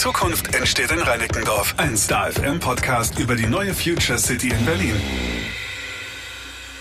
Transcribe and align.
Zukunft 0.00 0.54
entsteht 0.54 0.90
in 0.92 1.00
Reinickendorf. 1.00 1.74
Ein 1.76 1.94
Star 1.94 2.32
FM 2.32 2.58
Podcast 2.58 3.18
über 3.18 3.36
die 3.36 3.44
neue 3.44 3.74
Future 3.74 4.16
City 4.16 4.48
in 4.48 4.64
Berlin. 4.64 4.94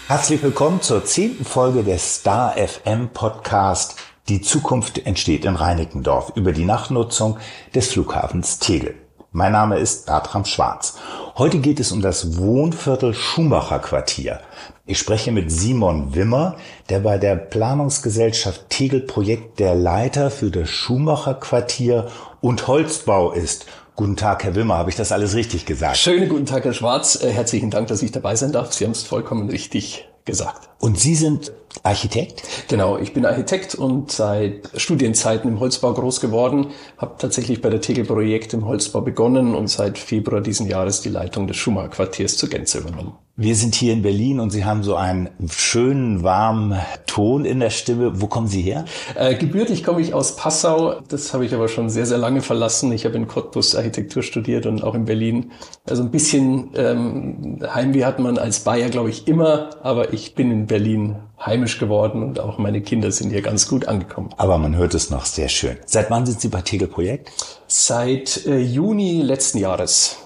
Herzlich 0.07 0.42
willkommen 0.42 0.81
zur 0.81 1.04
zehnten 1.04 1.44
Folge 1.44 1.84
des 1.84 2.16
Star 2.16 2.55
FM 2.55 3.10
Podcast 3.10 3.97
Die 4.29 4.40
Zukunft 4.40 5.05
entsteht 5.05 5.44
in 5.44 5.58
Reinickendorf 5.58 6.32
über 6.38 6.54
die 6.54 6.63
Nachnutzung 6.63 7.40
des 7.76 7.91
Flughafens 7.91 8.59
Tegel. 8.59 8.95
Mein 9.33 9.51
Name 9.51 9.79
ist 9.79 10.05
Bertram 10.05 10.45
Schwarz. 10.45 10.97
Heute 11.38 11.59
geht 11.59 11.81
es 11.81 11.91
um 11.91 12.01
das 12.01 12.38
Wohnviertel 12.38 13.13
Schumacher 13.13 13.79
Quartier. 13.79 14.39
Ich 14.86 14.97
spreche 14.97 15.31
mit 15.33 15.51
Simon 15.51 16.15
Wimmer, 16.15 16.55
der 16.89 17.01
bei 17.01 17.17
der 17.17 17.36
Planungsgesellschaft 17.36 18.70
Tegel 18.70 19.01
Projekt 19.01 19.59
der 19.59 19.75
Leiter 19.75 20.31
für 20.31 20.49
das 20.49 20.70
Schumacher 20.70 21.36
Quartier 21.36 22.07
und 22.42 22.68
Holzbau 22.68 23.32
ist. 23.32 23.66
Guten 23.96 24.16
Tag, 24.16 24.43
Herr 24.46 24.56
Wimmer, 24.56 24.78
habe 24.78 24.89
ich 24.89 24.96
das 24.96 25.11
alles 25.11 25.36
richtig 25.36 25.66
gesagt? 25.66 25.97
Schönen 25.97 26.30
guten 26.30 26.46
Tag, 26.46 26.64
Herr 26.64 26.74
Schwarz. 26.74 27.21
Äh, 27.21 27.32
herzlichen 27.32 27.70
Dank, 27.70 27.88
dass 27.88 28.02
ich 28.02 28.11
dabei 28.11 28.36
sein 28.36 28.54
darf. 28.54 28.74
Sie 28.74 28.86
haben 28.86 28.92
es 28.92 29.04
vollkommen 29.04 29.50
richtig 29.50 30.07
gesagt. 30.24 30.70
Und 30.80 30.97
Sie 30.97 31.16
sind 31.16 31.52
Architekt? 31.83 32.44
Genau, 32.67 32.97
ich 32.97 33.14
bin 33.14 33.25
Architekt 33.25 33.75
und 33.75 34.11
seit 34.11 34.70
Studienzeiten 34.75 35.50
im 35.50 35.59
Holzbau 35.59 35.94
groß 35.94 36.22
geworden, 36.22 36.67
habe 36.97 37.16
tatsächlich 37.17 37.61
bei 37.61 37.70
der 37.70 37.81
Tegel 37.81 38.06
Projekt 38.06 38.53
im 38.53 38.66
Holzbau 38.66 39.02
begonnen 39.02 39.56
und 39.56 39.67
seit 39.67 39.97
Februar 39.97 40.42
diesen 40.42 40.67
Jahres 40.67 41.02
die 41.02 41.09
Leitung 41.09 41.47
des 41.47 41.58
Schumacher 41.58 41.89
Quartiers 41.89 42.38
zur 42.38 42.50
Gänze 42.50 42.80
übernommen. 42.80 43.17
Wir 43.42 43.56
sind 43.56 43.73
hier 43.73 43.94
in 43.94 44.02
Berlin 44.02 44.42
und 44.42 44.50
Sie 44.50 44.66
haben 44.66 44.84
so 44.84 44.98
einen 44.98 45.30
schönen, 45.50 46.23
warmen 46.23 46.78
Ton 47.06 47.45
in 47.45 47.61
der 47.61 47.70
Stimme. 47.70 48.20
Wo 48.20 48.28
kommen 48.28 48.47
Sie 48.47 48.61
her? 48.61 48.84
Äh, 49.16 49.36
gebürtig 49.36 49.86
komme 49.86 50.02
ich 50.02 50.14
aus 50.14 50.36
Passau. 50.36 51.00
Das 51.08 51.34
habe 51.34 51.45
ich 51.45 51.56
aber 51.56 51.70
schon 51.70 51.89
sehr, 51.89 52.06
sehr 52.06 52.17
lange 52.17 52.42
verlassen. 52.42 52.92
Ich 52.92 53.06
habe 53.06 53.16
in 53.16 53.30
Cottbus 53.30 53.78
Architektur 53.78 54.23
studiert 54.23 54.66
und 54.66 54.83
auch 54.83 54.94
in 54.94 55.06
Berlin. 55.06 55.53
Also 55.89 56.03
ein 56.03 56.11
bisschen 56.11 56.72
ähm, 56.75 57.59
Heimweh 57.73 58.03
hat 58.03 58.19
man 58.19 58.38
als 58.38 58.59
Bayer, 58.59 58.89
glaube 58.89 59.09
ich, 59.09 59.25
immer. 59.25 59.69
Aber 59.83 60.11
ich 60.11 60.35
bin 60.35 60.52
in 60.52 60.67
Berlin 60.67 61.16
heimisch 61.39 61.80
geworden 61.80 62.23
und 62.23 62.41
auch 62.41 62.58
meine 62.58 62.81
Kinder 62.81 63.09
sind 63.09 63.30
hier 63.30 63.41
ganz 63.41 63.69
gut 63.69 63.88
angekommen. 63.88 64.31
Aber 64.35 64.58
man 64.58 64.75
hört 64.75 64.94
es 64.95 65.11
noch 65.11 65.25
sehr 65.25 65.47
schön. 65.47 65.78
Seit 65.85 66.11
wann 66.11 66.25
sind 66.25 66.41
Sie 66.41 66.50
bei 66.50 66.59
Tegel 66.59 66.89
Projekt? 66.89 67.31
Seit 67.67 68.45
äh, 68.47 68.59
Juni 68.59 69.22
letzten 69.22 69.59
Jahres 69.59 70.17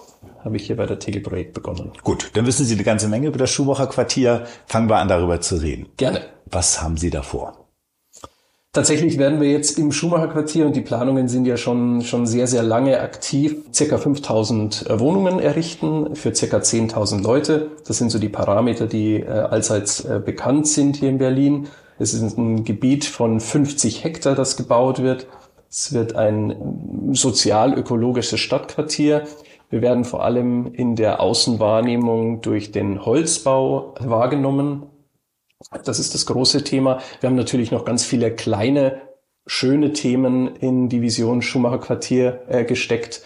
habe 0.43 0.57
ich 0.57 0.67
hier 0.67 0.75
bei 0.75 0.85
der 0.85 0.99
Tegel-Projekt 0.99 1.53
begonnen. 1.53 1.91
Gut, 2.03 2.31
dann 2.33 2.45
wissen 2.45 2.65
Sie 2.65 2.73
eine 2.73 2.83
ganze 2.83 3.07
Menge 3.07 3.27
über 3.27 3.37
das 3.37 3.51
Schumacher 3.51 3.87
Quartier. 3.87 4.45
Fangen 4.65 4.89
wir 4.89 4.97
an, 4.97 5.07
darüber 5.07 5.41
zu 5.41 5.55
reden. 5.55 5.87
Gerne. 5.97 6.21
Was 6.45 6.81
haben 6.81 6.97
Sie 6.97 7.09
davor? 7.09 7.63
Tatsächlich 8.75 9.19
werden 9.19 9.39
wir 9.39 9.51
jetzt 9.51 9.77
im 9.77 9.91
Schumacher 9.91 10.29
Quartier 10.29 10.65
und 10.65 10.75
die 10.75 10.81
Planungen 10.81 11.27
sind 11.27 11.45
ja 11.45 11.57
schon, 11.57 12.01
schon 12.01 12.25
sehr, 12.25 12.47
sehr 12.47 12.63
lange 12.63 13.01
aktiv, 13.01 13.57
circa 13.71 13.99
5000 13.99 14.89
äh, 14.89 14.99
Wohnungen 14.99 15.37
errichten 15.37 16.15
für 16.15 16.33
circa 16.33 16.57
10.000 16.57 17.21
Leute. 17.21 17.69
Das 17.85 17.99
sind 17.99 18.09
so 18.09 18.17
die 18.17 18.29
Parameter, 18.29 18.87
die 18.87 19.17
äh, 19.17 19.27
allseits 19.27 20.03
äh, 20.05 20.19
bekannt 20.25 20.67
sind 20.67 20.95
hier 20.95 21.09
in 21.09 21.19
Berlin. 21.19 21.67
Es 21.99 22.15
ist 22.15 22.35
ein 22.35 22.63
Gebiet 22.63 23.05
von 23.05 23.39
50 23.39 24.03
Hektar, 24.03 24.33
das 24.33 24.57
gebaut 24.57 25.03
wird. 25.03 25.27
Es 25.69 25.93
wird 25.93 26.15
ein 26.15 27.11
sozial-ökologisches 27.13 28.39
Stadtquartier. 28.39 29.27
Wir 29.73 29.81
werden 29.81 30.05
vor 30.05 30.23
allem 30.23 30.71
in 30.71 30.95
der 30.95 31.19
Außenwahrnehmung 31.19 32.41
durch 32.41 32.71
den 32.71 33.03
Holzbau 33.07 33.95
wahrgenommen. 33.99 34.83
Das 35.83 35.97
ist 35.97 36.13
das 36.13 36.27
große 36.27 36.63
Thema. 36.63 36.99
Wir 37.19 37.27
haben 37.27 37.35
natürlich 37.35 37.71
noch 37.71 37.83
ganz 37.83 38.05
viele 38.05 38.29
kleine, 38.29 39.01
schöne 39.47 39.91
Themen 39.91 40.55
in 40.57 40.89
Division 40.89 41.41
Schumacher 41.41 41.79
Quartier 41.79 42.43
äh, 42.49 42.65
gesteckt, 42.65 43.23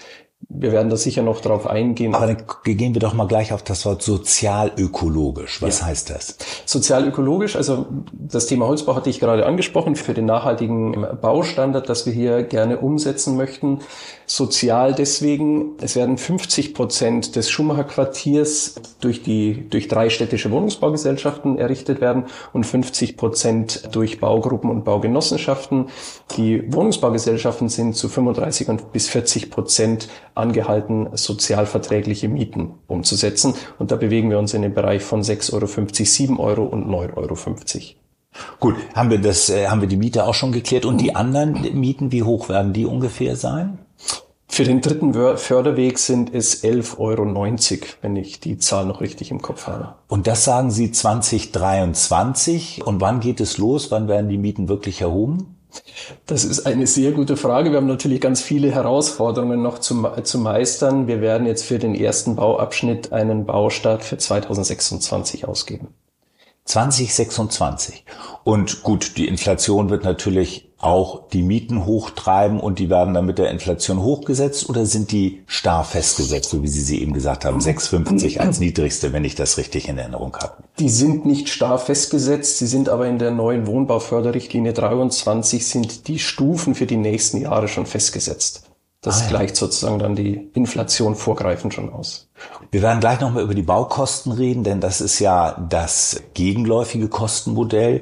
wir 0.50 0.72
werden 0.72 0.90
da 0.90 0.98
sicher 0.98 1.24
noch 1.24 1.42
drauf 1.42 1.68
eingehen. 1.68 2.14
Aber 2.16 2.28
dann 2.28 2.38
gehen 2.64 2.94
wir 2.94 3.02
doch 3.02 3.14
mal 3.14 3.28
gleich 3.28 3.52
auf 3.54 3.64
das 3.64 3.86
Wort 3.86 4.02
sozialökologisch. 4.02 5.62
Was 5.62 5.82
ja. 5.82 5.88
heißt 5.88 6.12
das? 6.12 6.38
Sozialökologisch, 6.66 7.56
also 7.56 7.88
das 8.14 8.46
Thema 8.46 8.68
Holzbau 8.68 8.96
hatte 8.96 9.10
ich 9.10 9.20
gerade 9.20 9.46
angesprochen, 9.46 9.96
für 9.96 10.14
den 10.14 10.26
nachhaltigen 10.26 11.08
Baustandard, 11.22 11.90
das 11.90 12.06
wir 12.06 12.14
hier 12.14 12.44
gerne 12.44 12.78
umsetzen 12.78 13.36
möchten. 13.36 13.80
Sozial 14.30 14.94
deswegen, 14.94 15.78
es 15.80 15.96
werden 15.96 16.18
50 16.18 16.74
Prozent 16.74 17.38
des 17.38 17.50
Schumacher 17.50 17.86
Quartiers 17.86 18.76
durch 19.00 19.24
die, 19.24 19.70
durch 19.70 19.88
drei 19.88 20.10
städtische 20.10 20.52
Wohnungsbaugesellschaften 20.52 21.58
errichtet 21.58 22.02
werden 22.02 22.26
und 22.52 22.66
50 22.66 23.16
Prozent 23.16 23.90
durch 23.94 24.20
Baugruppen 24.20 24.70
und 24.70 24.84
Baugenossenschaften. 24.84 25.86
Die 26.36 26.62
Wohnungsbaugesellschaften 26.74 27.70
sind 27.70 27.96
zu 27.96 28.10
35 28.10 28.68
und 28.68 28.92
bis 28.92 29.08
40 29.08 29.50
Prozent 29.50 30.10
angehalten, 30.36 31.08
sozialverträgliche 31.14 32.28
Mieten 32.28 32.74
umzusetzen. 32.88 33.54
Und 33.80 33.92
da 33.92 33.96
bewegen 33.96 34.30
wir 34.30 34.40
uns 34.40 34.54
in 34.54 34.62
dem 34.62 34.74
Bereich 34.74 35.04
von 35.04 35.22
6,50 35.22 35.54
Euro, 35.54 35.68
7 36.04 36.40
Euro 36.40 36.64
und 36.66 36.86
9,50 36.86 37.16
Euro. 37.16 37.38
Gut, 38.60 38.76
haben 38.94 39.10
wir 39.10 39.20
das, 39.20 39.50
äh, 39.50 39.68
haben 39.68 39.80
wir 39.80 39.88
die 39.88 39.96
Miete 39.96 40.26
auch 40.26 40.34
schon 40.34 40.52
geklärt 40.52 40.84
und 40.84 41.00
die 41.00 41.16
anderen 41.16 41.80
Mieten, 41.80 42.12
wie 42.12 42.24
hoch 42.24 42.50
werden 42.50 42.74
die 42.74 42.86
ungefähr 42.86 43.38
sein? 43.38 43.80
Für 44.58 44.64
den 44.64 44.82
dritten 44.82 45.14
Förderweg 45.14 46.00
sind 46.00 46.34
es 46.34 46.64
11,90 46.64 46.98
Euro, 46.98 47.88
wenn 48.02 48.16
ich 48.16 48.40
die 48.40 48.58
Zahl 48.58 48.88
noch 48.88 49.02
richtig 49.02 49.30
im 49.30 49.40
Kopf 49.40 49.68
habe. 49.68 49.94
Und 50.08 50.26
das 50.26 50.46
sagen 50.46 50.72
Sie 50.72 50.92
2023. 50.92 52.82
Und 52.84 53.00
wann 53.00 53.20
geht 53.20 53.40
es 53.40 53.60
los? 53.60 53.92
Wann 53.92 54.08
werden 54.08 54.30
die 54.30 54.40
Mieten 54.40 54.68
wirklich 54.68 55.02
erhoben? 55.02 55.58
Das 56.26 56.44
ist 56.44 56.66
eine 56.66 56.88
sehr 56.88 57.12
gute 57.12 57.38
Frage. 57.38 57.70
Wir 57.70 57.78
haben 57.78 57.86
natürlich 57.86 58.20
ganz 58.20 58.42
viele 58.42 58.72
Herausforderungen 58.72 59.62
noch 59.62 59.78
zu, 59.78 60.10
zu 60.24 60.40
meistern. 60.40 61.06
Wir 61.06 61.22
werden 61.22 61.46
jetzt 61.46 61.64
für 61.64 61.78
den 61.78 61.94
ersten 61.94 62.36
Bauabschnitt 62.36 63.14
einen 63.14 63.46
Baustart 63.46 64.04
für 64.04 64.18
2026 64.18 65.48
ausgeben. 65.48 65.90
2026. 66.68 68.04
Und 68.44 68.84
gut, 68.84 69.18
die 69.18 69.28
Inflation 69.28 69.90
wird 69.90 70.04
natürlich 70.04 70.68
auch 70.80 71.28
die 71.30 71.42
Mieten 71.42 71.86
hochtreiben 71.86 72.60
und 72.60 72.78
die 72.78 72.90
werden 72.90 73.14
dann 73.14 73.26
mit 73.26 73.40
der 73.40 73.50
Inflation 73.50 74.02
hochgesetzt 74.02 74.70
oder 74.70 74.86
sind 74.86 75.12
die 75.12 75.42
starr 75.48 75.84
festgesetzt, 75.84 76.52
so 76.52 76.62
wie 76.62 76.68
Sie 76.68 76.82
sie 76.82 77.02
eben 77.02 77.14
gesagt 77.14 77.46
haben, 77.46 77.60
6,50 77.60 78.38
als 78.40 78.60
niedrigste, 78.60 79.12
wenn 79.12 79.26
ich 79.26 79.34
das 79.34 79.58
richtig 79.58 79.88
in 79.88 79.98
Erinnerung 79.98 80.36
habe? 80.38 80.64
Die 80.78 80.90
sind 80.90 81.26
nicht 81.26 81.50
starr 81.50 81.80
festgesetzt, 81.80 82.60
sie 82.60 82.68
sind 82.68 82.90
aber 82.90 83.08
in 83.08 83.18
der 83.18 83.32
neuen 83.32 83.66
Wohnbauförderrichtlinie 83.66 84.74
23 84.74 85.66
sind 85.66 86.08
die 86.08 86.20
Stufen 86.20 86.76
für 86.76 86.86
die 86.86 86.98
nächsten 86.98 87.42
Jahre 87.42 87.68
schon 87.68 87.88
festgesetzt. 87.88 88.67
Das 89.08 89.22
ah, 89.22 89.24
ja. 89.24 89.30
gleicht 89.30 89.56
sozusagen 89.56 90.00
dann 90.00 90.16
die 90.16 90.50
Inflation 90.54 91.16
vorgreifend 91.16 91.74
schon 91.74 91.94
aus. 91.94 92.28
Wir 92.72 92.82
werden 92.82 93.00
gleich 93.00 93.22
nochmal 93.22 93.44
über 93.44 93.56
die 93.56 93.62
Baukosten 93.62 94.34
reden, 94.34 94.64
denn 94.66 94.82
das 94.82 95.00
ist 95.00 95.20
ja 95.20 95.56
das 95.70 96.22
gegenläufige 96.34 97.08
Kostenmodell, 97.08 98.02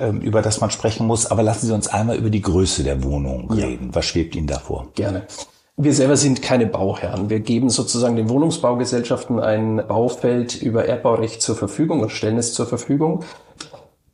ähm, 0.00 0.22
über 0.22 0.40
das 0.40 0.62
man 0.62 0.70
sprechen 0.70 1.06
muss. 1.06 1.26
Aber 1.26 1.42
lassen 1.42 1.66
Sie 1.66 1.74
uns 1.74 1.88
einmal 1.88 2.16
über 2.16 2.30
die 2.30 2.40
Größe 2.40 2.84
der 2.84 3.04
Wohnung 3.04 3.50
reden. 3.50 3.88
Ja. 3.88 3.94
Was 3.94 4.06
schwebt 4.06 4.34
Ihnen 4.34 4.46
davor? 4.46 4.88
Gerne. 4.94 5.26
Wir 5.76 5.92
selber 5.92 6.16
sind 6.16 6.40
keine 6.40 6.66
Bauherren. 6.66 7.28
Wir 7.28 7.40
geben 7.40 7.68
sozusagen 7.68 8.16
den 8.16 8.30
Wohnungsbaugesellschaften 8.30 9.38
ein 9.38 9.84
Baufeld 9.86 10.62
über 10.62 10.86
Erbbaurecht 10.86 11.42
zur 11.42 11.54
Verfügung 11.54 12.00
und 12.00 12.10
stellen 12.10 12.38
es 12.38 12.54
zur 12.54 12.66
Verfügung. 12.66 13.24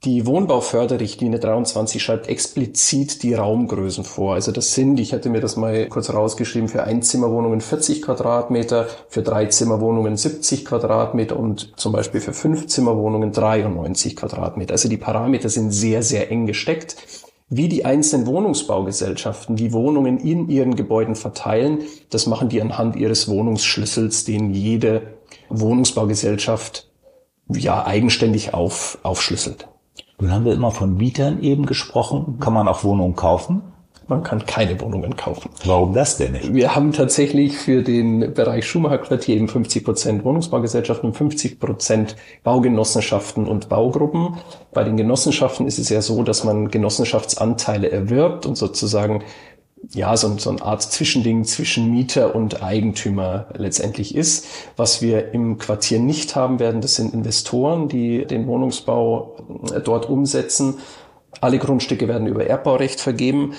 Die 0.04 0.26
Wohnbauförderrichtlinie 0.26 1.38
23 1.38 2.02
schreibt 2.02 2.28
explizit 2.28 3.22
die 3.22 3.34
Raumgrößen 3.34 4.02
vor. 4.02 4.34
Also 4.34 4.50
das 4.50 4.74
sind, 4.74 4.98
ich 4.98 5.12
hätte 5.12 5.30
mir 5.30 5.40
das 5.40 5.56
mal 5.56 5.86
kurz 5.86 6.12
rausgeschrieben, 6.12 6.68
für 6.68 6.82
Einzimmerwohnungen 6.82 7.60
40 7.60 8.02
Quadratmeter, 8.02 8.88
für 9.08 9.22
Dreizimmerwohnungen 9.22 10.16
70 10.16 10.64
Quadratmeter 10.64 11.38
und 11.38 11.74
zum 11.76 11.92
Beispiel 11.92 12.20
für 12.20 12.32
Fünfzimmerwohnungen 12.32 13.30
93 13.30 14.16
Quadratmeter. 14.16 14.72
Also 14.72 14.88
die 14.88 14.96
Parameter 14.96 15.48
sind 15.48 15.70
sehr, 15.70 16.02
sehr 16.02 16.32
eng 16.32 16.46
gesteckt. 16.46 16.96
Wie 17.48 17.68
die 17.68 17.84
einzelnen 17.84 18.26
Wohnungsbaugesellschaften 18.26 19.54
die 19.54 19.72
Wohnungen 19.72 20.18
in 20.18 20.48
ihren 20.48 20.74
Gebäuden 20.74 21.14
verteilen, 21.14 21.82
das 22.10 22.26
machen 22.26 22.48
die 22.48 22.60
anhand 22.60 22.96
ihres 22.96 23.28
Wohnungsschlüssels, 23.28 24.24
den 24.24 24.52
jede 24.52 25.14
Wohnungsbaugesellschaft 25.48 26.90
ja 27.46 27.86
eigenständig 27.86 28.52
auf, 28.52 28.98
aufschlüsselt. 29.04 29.68
Nun 30.22 30.30
haben 30.30 30.44
wir 30.44 30.52
immer 30.52 30.70
von 30.70 30.96
Mietern 30.96 31.42
eben 31.42 31.66
gesprochen. 31.66 32.36
Kann 32.38 32.52
man 32.52 32.68
auch 32.68 32.84
Wohnungen 32.84 33.16
kaufen? 33.16 33.62
Man 34.06 34.22
kann 34.22 34.46
keine 34.46 34.80
Wohnungen 34.80 35.16
kaufen. 35.16 35.50
Warum 35.64 35.94
das 35.94 36.16
denn 36.16 36.32
nicht? 36.32 36.54
Wir 36.54 36.76
haben 36.76 36.92
tatsächlich 36.92 37.58
für 37.58 37.82
den 37.82 38.32
Bereich 38.32 38.64
Schumacher 38.64 38.98
Quartier 38.98 39.34
eben 39.34 39.48
50 39.48 39.84
Prozent 39.84 40.24
Wohnungsbaugesellschaften 40.24 41.08
und 41.08 41.16
50 41.16 41.58
Prozent 41.58 42.14
Baugenossenschaften 42.44 43.48
und 43.48 43.68
Baugruppen. 43.68 44.36
Bei 44.72 44.84
den 44.84 44.96
Genossenschaften 44.96 45.66
ist 45.66 45.80
es 45.80 45.88
ja 45.88 46.00
so, 46.00 46.22
dass 46.22 46.44
man 46.44 46.68
Genossenschaftsanteile 46.68 47.90
erwirbt 47.90 48.46
und 48.46 48.54
sozusagen 48.56 49.24
ja, 49.90 50.16
so, 50.16 50.38
so 50.38 50.50
eine 50.50 50.62
Art 50.62 50.82
Zwischending 50.82 51.44
zwischen 51.44 51.90
Mieter 51.90 52.34
und 52.34 52.62
Eigentümer 52.62 53.46
letztendlich 53.56 54.14
ist. 54.14 54.46
Was 54.76 55.02
wir 55.02 55.32
im 55.32 55.58
Quartier 55.58 55.98
nicht 55.98 56.36
haben 56.36 56.60
werden, 56.60 56.80
das 56.80 56.96
sind 56.96 57.12
Investoren, 57.12 57.88
die 57.88 58.24
den 58.24 58.46
Wohnungsbau 58.46 59.36
äh, 59.74 59.80
dort 59.80 60.08
umsetzen. 60.08 60.78
Alle 61.40 61.58
Grundstücke 61.58 62.08
werden 62.08 62.26
über 62.26 62.46
Erbbaurecht 62.46 63.00
vergeben. 63.00 63.54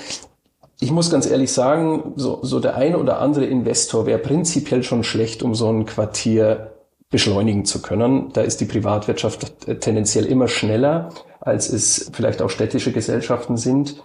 ich 0.79 0.91
muss 0.91 1.09
ganz 1.09 1.25
ehrlich 1.29 1.51
sagen, 1.51 2.13
so, 2.15 2.39
so 2.41 2.59
der 2.59 2.75
eine 2.75 2.97
oder 2.97 3.19
andere 3.19 3.45
Investor 3.45 4.05
wäre 4.05 4.19
prinzipiell 4.19 4.83
schon 4.83 5.03
schlecht, 5.03 5.43
um 5.43 5.55
so 5.55 5.69
ein 5.69 5.85
Quartier 5.85 6.73
beschleunigen 7.09 7.63
zu 7.63 7.81
können. 7.81 8.31
Da 8.33 8.41
ist 8.41 8.59
die 8.59 8.65
Privatwirtschaft 8.65 9.81
tendenziell 9.81 10.25
immer 10.25 10.47
schneller, 10.47 11.09
als 11.41 11.69
es 11.69 12.09
vielleicht 12.11 12.41
auch 12.41 12.49
städtische 12.49 12.91
Gesellschaften 12.91 13.55
sind. 13.55 14.03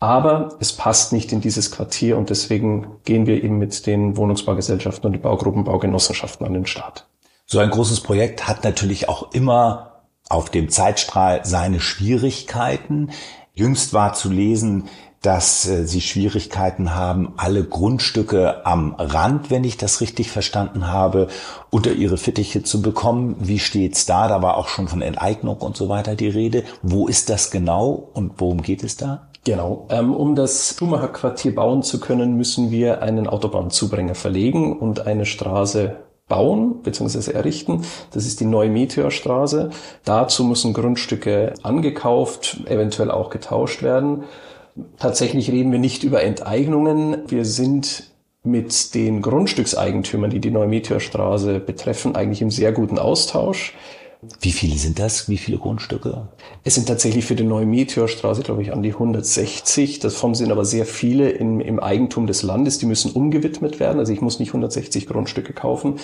Aber 0.00 0.56
es 0.60 0.72
passt 0.72 1.12
nicht 1.12 1.32
in 1.32 1.40
dieses 1.40 1.72
Quartier 1.72 2.16
und 2.16 2.30
deswegen 2.30 2.98
gehen 3.04 3.26
wir 3.26 3.42
eben 3.42 3.58
mit 3.58 3.86
den 3.86 4.16
Wohnungsbaugesellschaften 4.16 5.06
und 5.06 5.12
den 5.12 5.22
Baugruppenbaugenossenschaften 5.22 6.46
an 6.46 6.54
den 6.54 6.66
Start. 6.66 7.08
So 7.46 7.58
ein 7.58 7.70
großes 7.70 8.02
Projekt 8.02 8.46
hat 8.46 8.62
natürlich 8.62 9.08
auch 9.08 9.32
immer 9.32 10.04
auf 10.28 10.50
dem 10.50 10.68
Zeitstrahl 10.68 11.40
seine 11.44 11.80
Schwierigkeiten. 11.80 13.10
Jüngst 13.54 13.92
war 13.92 14.12
zu 14.12 14.30
lesen, 14.30 14.88
dass 15.22 15.66
äh, 15.66 15.84
sie 15.84 16.00
Schwierigkeiten 16.00 16.94
haben, 16.94 17.32
alle 17.36 17.64
Grundstücke 17.64 18.64
am 18.66 18.94
Rand, 18.94 19.50
wenn 19.50 19.64
ich 19.64 19.76
das 19.76 20.00
richtig 20.00 20.30
verstanden 20.30 20.88
habe, 20.88 21.28
unter 21.70 21.92
ihre 21.92 22.18
Fittiche 22.18 22.62
zu 22.62 22.82
bekommen. 22.82 23.34
Wie 23.40 23.58
steht's 23.58 24.06
da? 24.06 24.28
Da 24.28 24.42
war 24.42 24.56
auch 24.56 24.68
schon 24.68 24.86
von 24.86 25.02
Enteignung 25.02 25.56
und 25.56 25.76
so 25.76 25.88
weiter 25.88 26.14
die 26.14 26.28
Rede. 26.28 26.62
Wo 26.82 27.08
ist 27.08 27.30
das 27.30 27.50
genau 27.50 28.10
und 28.14 28.34
worum 28.38 28.62
geht 28.62 28.84
es 28.84 28.96
da? 28.96 29.27
Genau. 29.48 29.86
Ähm, 29.88 30.14
um 30.14 30.34
das 30.34 30.76
Schumacher 30.78 31.08
Quartier 31.08 31.54
bauen 31.54 31.82
zu 31.82 32.00
können, 32.00 32.36
müssen 32.36 32.70
wir 32.70 33.00
einen 33.00 33.26
Autobahnzubringer 33.26 34.14
verlegen 34.14 34.78
und 34.78 35.06
eine 35.06 35.24
Straße 35.24 35.96
bauen 36.28 36.82
bzw. 36.82 37.32
errichten. 37.32 37.82
Das 38.12 38.26
ist 38.26 38.40
die 38.40 38.44
neue 38.44 38.68
Meteorstraße. 38.68 39.70
Dazu 40.04 40.44
müssen 40.44 40.74
Grundstücke 40.74 41.54
angekauft, 41.62 42.58
eventuell 42.66 43.10
auch 43.10 43.30
getauscht 43.30 43.82
werden. 43.82 44.24
Tatsächlich 44.98 45.50
reden 45.50 45.72
wir 45.72 45.78
nicht 45.78 46.04
über 46.04 46.22
Enteignungen. 46.22 47.22
Wir 47.28 47.46
sind 47.46 48.10
mit 48.42 48.94
den 48.94 49.22
Grundstückseigentümern, 49.22 50.28
die 50.28 50.40
die 50.40 50.50
neue 50.50 50.68
Meteorstraße 50.68 51.58
betreffen, 51.58 52.16
eigentlich 52.16 52.42
im 52.42 52.50
sehr 52.50 52.72
guten 52.72 52.98
Austausch. 52.98 53.72
Wie 54.40 54.50
viele 54.50 54.76
sind 54.76 54.98
das? 54.98 55.28
Wie 55.28 55.36
viele 55.36 55.58
Grundstücke? 55.58 56.28
Es 56.64 56.74
sind 56.74 56.88
tatsächlich 56.88 57.24
für 57.24 57.36
die 57.36 57.44
neue 57.44 57.66
Meteorstraße, 57.66 58.42
glaube 58.42 58.62
ich, 58.62 58.72
an 58.72 58.82
die 58.82 58.92
160. 58.92 60.00
Davon 60.00 60.34
sind 60.34 60.50
aber 60.50 60.64
sehr 60.64 60.86
viele 60.86 61.30
im, 61.30 61.60
im 61.60 61.78
Eigentum 61.78 62.26
des 62.26 62.42
Landes. 62.42 62.78
Die 62.78 62.86
müssen 62.86 63.12
umgewidmet 63.12 63.78
werden. 63.78 64.00
Also 64.00 64.12
ich 64.12 64.20
muss 64.20 64.40
nicht 64.40 64.48
160 64.48 65.06
Grundstücke 65.06 65.52
kaufen. 65.52 66.00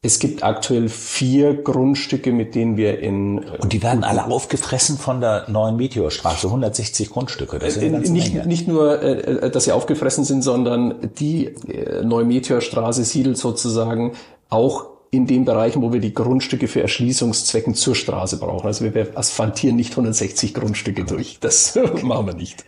Es 0.00 0.20
gibt 0.20 0.42
aktuell 0.42 0.88
vier 0.88 1.54
Grundstücke, 1.54 2.32
mit 2.32 2.54
denen 2.54 2.76
wir 2.76 3.00
in... 3.00 3.40
Und 3.40 3.72
die 3.72 3.82
werden 3.82 4.04
alle 4.04 4.26
aufgefressen 4.26 4.96
von 4.96 5.20
der 5.20 5.50
neuen 5.50 5.76
Meteorstraße, 5.76 6.46
160 6.46 7.10
Grundstücke. 7.10 7.58
Das 7.58 7.76
ist 7.76 8.10
nicht, 8.10 8.46
nicht 8.46 8.68
nur, 8.68 9.02
äh, 9.02 9.50
dass 9.50 9.64
sie 9.64 9.72
aufgefressen 9.72 10.24
sind, 10.24 10.42
sondern 10.42 11.10
die 11.18 11.46
äh, 11.46 12.04
neue 12.04 12.24
Meteorstraße 12.24 13.04
siedelt 13.04 13.36
sozusagen 13.36 14.12
auch 14.48 14.97
in 15.10 15.26
den 15.26 15.44
Bereichen, 15.44 15.82
wo 15.82 15.92
wir 15.92 16.00
die 16.00 16.12
Grundstücke 16.12 16.68
für 16.68 16.82
Erschließungszwecken 16.82 17.74
zur 17.74 17.94
Straße 17.94 18.38
brauchen. 18.38 18.66
Also 18.66 18.84
wir 18.84 19.16
asphaltieren 19.16 19.76
nicht 19.76 19.92
160 19.92 20.54
Grundstücke 20.54 21.04
durch. 21.04 21.38
Das 21.40 21.78
machen 22.02 22.26
wir 22.26 22.34
nicht. 22.34 22.64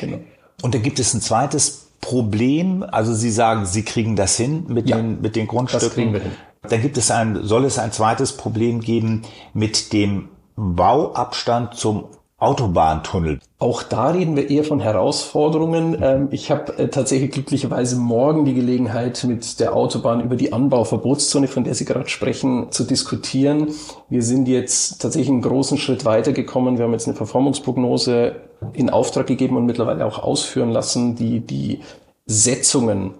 Genau. 0.00 0.18
Und 0.62 0.74
da 0.74 0.78
gibt 0.78 0.98
es 0.98 1.12
ein 1.14 1.20
zweites 1.20 1.88
Problem. 2.00 2.82
Also 2.82 3.12
Sie 3.14 3.30
sagen, 3.30 3.66
Sie 3.66 3.82
kriegen 3.82 4.16
das 4.16 4.36
hin 4.36 4.64
mit, 4.68 4.88
ja, 4.88 4.96
den, 4.96 5.20
mit 5.20 5.36
den 5.36 5.46
Grundstücken. 5.46 5.86
Das 5.86 5.94
kriegen 5.94 6.12
wir 6.12 6.20
hin. 6.20 6.32
Dann 6.68 6.80
gibt 6.80 6.96
es 6.96 7.10
ein, 7.10 7.40
soll 7.42 7.64
es 7.66 7.78
ein 7.78 7.92
zweites 7.92 8.36
Problem 8.36 8.80
geben 8.80 9.22
mit 9.52 9.92
dem 9.92 10.28
Bauabstand 10.56 11.74
zum 11.74 12.06
Autobahntunnel. 12.44 13.40
Auch 13.58 13.82
da 13.82 14.08
reden 14.10 14.36
wir 14.36 14.50
eher 14.50 14.64
von 14.64 14.78
Herausforderungen. 14.78 15.96
Ähm, 16.00 16.28
ich 16.30 16.50
habe 16.50 16.76
äh, 16.78 16.88
tatsächlich 16.88 17.30
glücklicherweise 17.30 17.96
morgen 17.96 18.44
die 18.44 18.54
Gelegenheit, 18.54 19.24
mit 19.24 19.58
der 19.60 19.74
Autobahn 19.74 20.20
über 20.20 20.36
die 20.36 20.52
Anbauverbotszone, 20.52 21.48
von 21.48 21.64
der 21.64 21.74
Sie 21.74 21.86
gerade 21.86 22.08
sprechen, 22.08 22.70
zu 22.70 22.84
diskutieren. 22.84 23.68
Wir 24.10 24.22
sind 24.22 24.46
jetzt 24.46 25.00
tatsächlich 25.00 25.30
einen 25.30 25.42
großen 25.42 25.78
Schritt 25.78 26.04
weitergekommen. 26.04 26.76
Wir 26.76 26.84
haben 26.84 26.92
jetzt 26.92 27.08
eine 27.08 27.16
Verformungsprognose 27.16 28.36
in 28.74 28.90
Auftrag 28.90 29.26
gegeben 29.26 29.56
und 29.56 29.66
mittlerweile 29.66 30.04
auch 30.04 30.18
ausführen 30.18 30.70
lassen, 30.70 31.16
die 31.16 31.40
die 31.40 31.80
Setzungen 32.26 33.14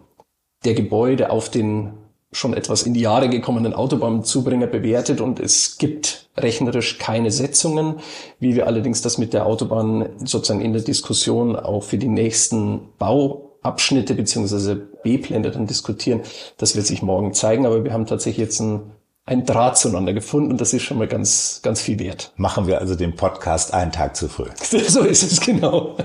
der 0.65 0.75
Gebäude 0.75 1.31
auf 1.31 1.49
den 1.49 1.93
schon 2.35 2.55
etwas 2.55 2.83
in 2.83 2.95
die 2.95 3.01
Jahre 3.01 3.29
gekommenen 3.29 3.75
Autobahnzubringer 3.75 4.67
bewertet 4.67 5.21
und 5.21 5.41
es 5.41 5.79
gibt 5.79 6.29
rechnerisch 6.37 6.99
keine 6.99 7.31
Setzungen. 7.31 7.97
Wie 8.41 8.55
wir 8.55 8.67
allerdings 8.67 9.03
das 9.03 9.19
mit 9.19 9.33
der 9.33 9.47
Autobahn 9.47 10.09
sozusagen 10.19 10.61
in 10.61 10.73
der 10.73 10.83
Diskussion 10.83 11.57
auch 11.57 11.83
für 11.83 11.99
die 11.99 12.09
nächsten 12.09 12.89
Bauabschnitte 12.99 14.15
beziehungsweise 14.15 14.77
B-Pläne 14.77 15.51
dann 15.51 15.67
diskutieren, 15.67 16.23
das 16.59 16.77
wird 16.77 16.87
sich 16.87 17.03
morgen 17.03 17.35
zeigen. 17.35 17.67
Aber 17.67 17.85
wir 17.85 17.93
haben 17.93 18.07
tatsächlich 18.07 18.39
jetzt 18.39 18.61
ein 18.61 18.93
ein 19.27 19.47
Draht 19.47 19.79
zueinander 19.79 20.13
gefunden 20.13 20.51
und 20.51 20.61
das 20.61 20.75
ist 20.75 20.83
schon 20.83 20.99
mal 20.99 21.09
ganz, 21.09 21.61
ganz 21.63 21.81
viel 21.81 21.99
wert. 21.99 22.33
Machen 22.37 22.67
wir 22.67 22.81
also 22.81 22.95
den 22.95 23.17
Podcast 23.17 23.73
einen 23.73 23.91
Tag 23.91 24.17
zu 24.17 24.29
früh. 24.29 24.51
so 24.89 25.01
ist 25.01 25.23
es 25.23 25.41
genau. 25.41 25.97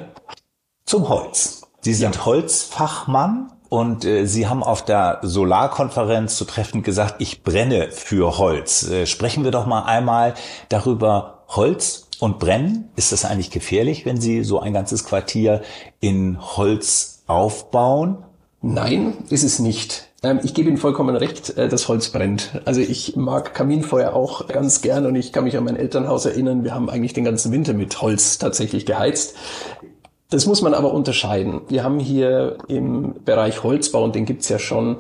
Zum 0.86 1.10
Holz. 1.10 1.64
Sie 1.82 1.94
sind 1.94 2.16
ja. 2.16 2.26
Holzfachmann 2.26 3.52
und 3.70 4.04
äh, 4.04 4.26
Sie 4.26 4.48
haben 4.48 4.64
auf 4.64 4.84
der 4.84 5.20
Solarkonferenz 5.22 6.36
zu 6.36 6.46
Treffen 6.46 6.84
gesagt, 6.84 7.16
ich 7.20 7.44
brenne 7.44 7.90
für 7.92 8.38
Holz. 8.38 8.90
Äh, 8.90 9.06
sprechen 9.06 9.44
wir 9.44 9.52
doch 9.52 9.68
mal 9.68 9.84
einmal 9.84 10.34
darüber 10.70 11.44
Holz 11.48 12.08
und 12.20 12.40
Brennen. 12.40 12.90
Ist 12.96 13.12
das 13.12 13.26
eigentlich 13.26 13.52
gefährlich, 13.52 14.06
wenn 14.06 14.20
Sie 14.20 14.44
so 14.44 14.60
ein 14.60 14.74
ganzes 14.74 15.06
Quartier 15.06 15.62
in 16.00 16.40
Holz 16.58 17.24
aufbauen? 17.28 18.18
Nein, 18.62 19.14
ist 19.30 19.44
es 19.44 19.60
nicht. 19.60 20.10
Ähm, 20.22 20.40
ich 20.44 20.54
gebe 20.54 20.68
Ihnen 20.68 20.78
vollkommen 20.78 21.16
recht, 21.16 21.58
äh, 21.58 21.70
das 21.70 21.88
Holz 21.88 22.10
brennt. 22.10 22.62
Also 22.66 22.82
ich 22.82 23.16
mag 23.16 23.54
Kaminfeuer 23.54 24.14
auch 24.14 24.48
ganz 24.48 24.82
gern 24.82 25.06
und 25.06 25.16
ich 25.16 25.32
kann 25.32 25.46
mich 25.46 25.58
an 25.58 25.64
mein 25.64 25.78
Elternhaus 25.78 26.26
erinnern. 26.26 26.64
Wir 26.64 26.74
haben 26.74 26.90
eigentlich 26.90 27.14
den 27.14 27.24
ganzen 27.24 27.52
Winter 27.52 27.74
mit 27.74 28.02
Holz 28.02 28.38
tatsächlich 28.38 28.86
geheizt. 28.86 29.36
Das 30.30 30.46
muss 30.46 30.62
man 30.62 30.76
aber 30.76 30.94
unterscheiden. 30.94 31.62
Wir 31.70 31.84
haben 31.84 32.00
hier 32.00 32.58
im 32.68 33.16
Bereich 33.26 33.64
Holzbau, 33.64 34.04
und 34.04 34.14
den 34.14 34.26
gibt's 34.26 34.48
ja 34.48 34.60
schon 34.60 34.98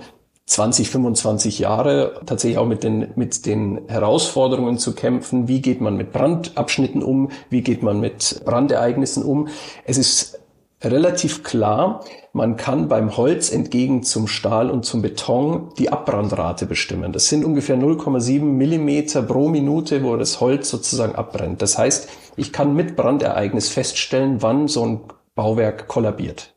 20, 0.47 0.89
25 0.89 1.59
Jahre, 1.59 2.21
tatsächlich 2.25 2.57
auch 2.57 2.65
mit 2.65 2.83
den, 2.83 3.11
mit 3.15 3.45
den 3.45 3.81
Herausforderungen 3.87 4.79
zu 4.79 4.95
kämpfen. 4.95 5.47
Wie 5.47 5.61
geht 5.61 5.81
man 5.81 5.95
mit 5.95 6.11
Brandabschnitten 6.11 7.03
um? 7.03 7.29
Wie 7.51 7.61
geht 7.61 7.83
man 7.83 7.99
mit 7.99 8.41
Brandereignissen 8.43 9.23
um? 9.23 9.49
Es 9.85 9.99
ist 9.99 10.39
relativ 10.83 11.43
klar, 11.43 12.03
man 12.33 12.55
kann 12.55 12.87
beim 12.87 13.15
Holz 13.15 13.51
entgegen 13.51 14.01
zum 14.01 14.27
Stahl 14.27 14.71
und 14.71 14.85
zum 14.85 15.03
Beton 15.03 15.71
die 15.77 15.91
Abbrandrate 15.91 16.65
bestimmen. 16.65 17.11
Das 17.11 17.27
sind 17.29 17.45
ungefähr 17.45 17.77
0,7 17.77 18.41
Millimeter 18.41 19.21
pro 19.21 19.49
Minute, 19.49 20.03
wo 20.03 20.15
das 20.15 20.39
Holz 20.39 20.69
sozusagen 20.69 21.13
abbrennt. 21.13 21.61
Das 21.61 21.77
heißt, 21.77 22.09
ich 22.37 22.51
kann 22.51 22.73
mit 22.73 22.95
Brandereignis 22.95 23.69
feststellen, 23.69 24.41
wann 24.41 24.67
so 24.67 24.85
ein 24.85 25.01
Bauwerk 25.39 25.87
kollabiert. 25.87 26.53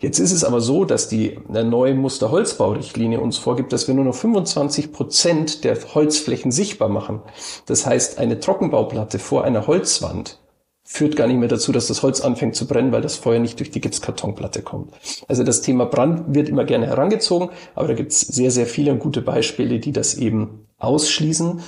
Jetzt 0.00 0.18
ist 0.18 0.32
es 0.32 0.44
aber 0.44 0.60
so, 0.60 0.84
dass 0.84 1.08
die 1.08 1.38
neue 1.48 1.94
Musterholzbaurichtlinie 1.94 3.18
uns 3.18 3.38
vorgibt, 3.38 3.72
dass 3.72 3.88
wir 3.88 3.94
nur 3.94 4.04
noch 4.04 4.14
25 4.14 4.92
Prozent 4.92 5.64
der 5.64 5.78
Holzflächen 5.94 6.52
sichtbar 6.52 6.90
machen. 6.90 7.22
Das 7.64 7.86
heißt, 7.86 8.18
eine 8.18 8.38
Trockenbauplatte 8.38 9.18
vor 9.18 9.44
einer 9.44 9.66
Holzwand 9.66 10.38
führt 10.84 11.16
gar 11.16 11.28
nicht 11.28 11.38
mehr 11.38 11.48
dazu, 11.48 11.72
dass 11.72 11.86
das 11.86 12.02
Holz 12.02 12.20
anfängt 12.20 12.56
zu 12.56 12.66
brennen, 12.66 12.92
weil 12.92 13.00
das 13.00 13.16
Feuer 13.16 13.38
nicht 13.38 13.58
durch 13.58 13.70
die 13.70 13.80
Gipskartonplatte 13.80 14.60
kommt. 14.60 14.92
Also 15.28 15.42
das 15.42 15.62
Thema 15.62 15.86
Brand 15.86 16.34
wird 16.34 16.50
immer 16.50 16.64
gerne 16.64 16.88
herangezogen, 16.88 17.48
aber 17.74 17.88
da 17.88 17.94
gibt 17.94 18.12
es 18.12 18.20
sehr, 18.20 18.50
sehr 18.50 18.66
viele 18.66 18.94
gute 18.98 19.22
Beispiele, 19.22 19.80
die 19.80 19.92
das 19.92 20.14
eben 20.14 20.68
ausschließen. 20.76 21.62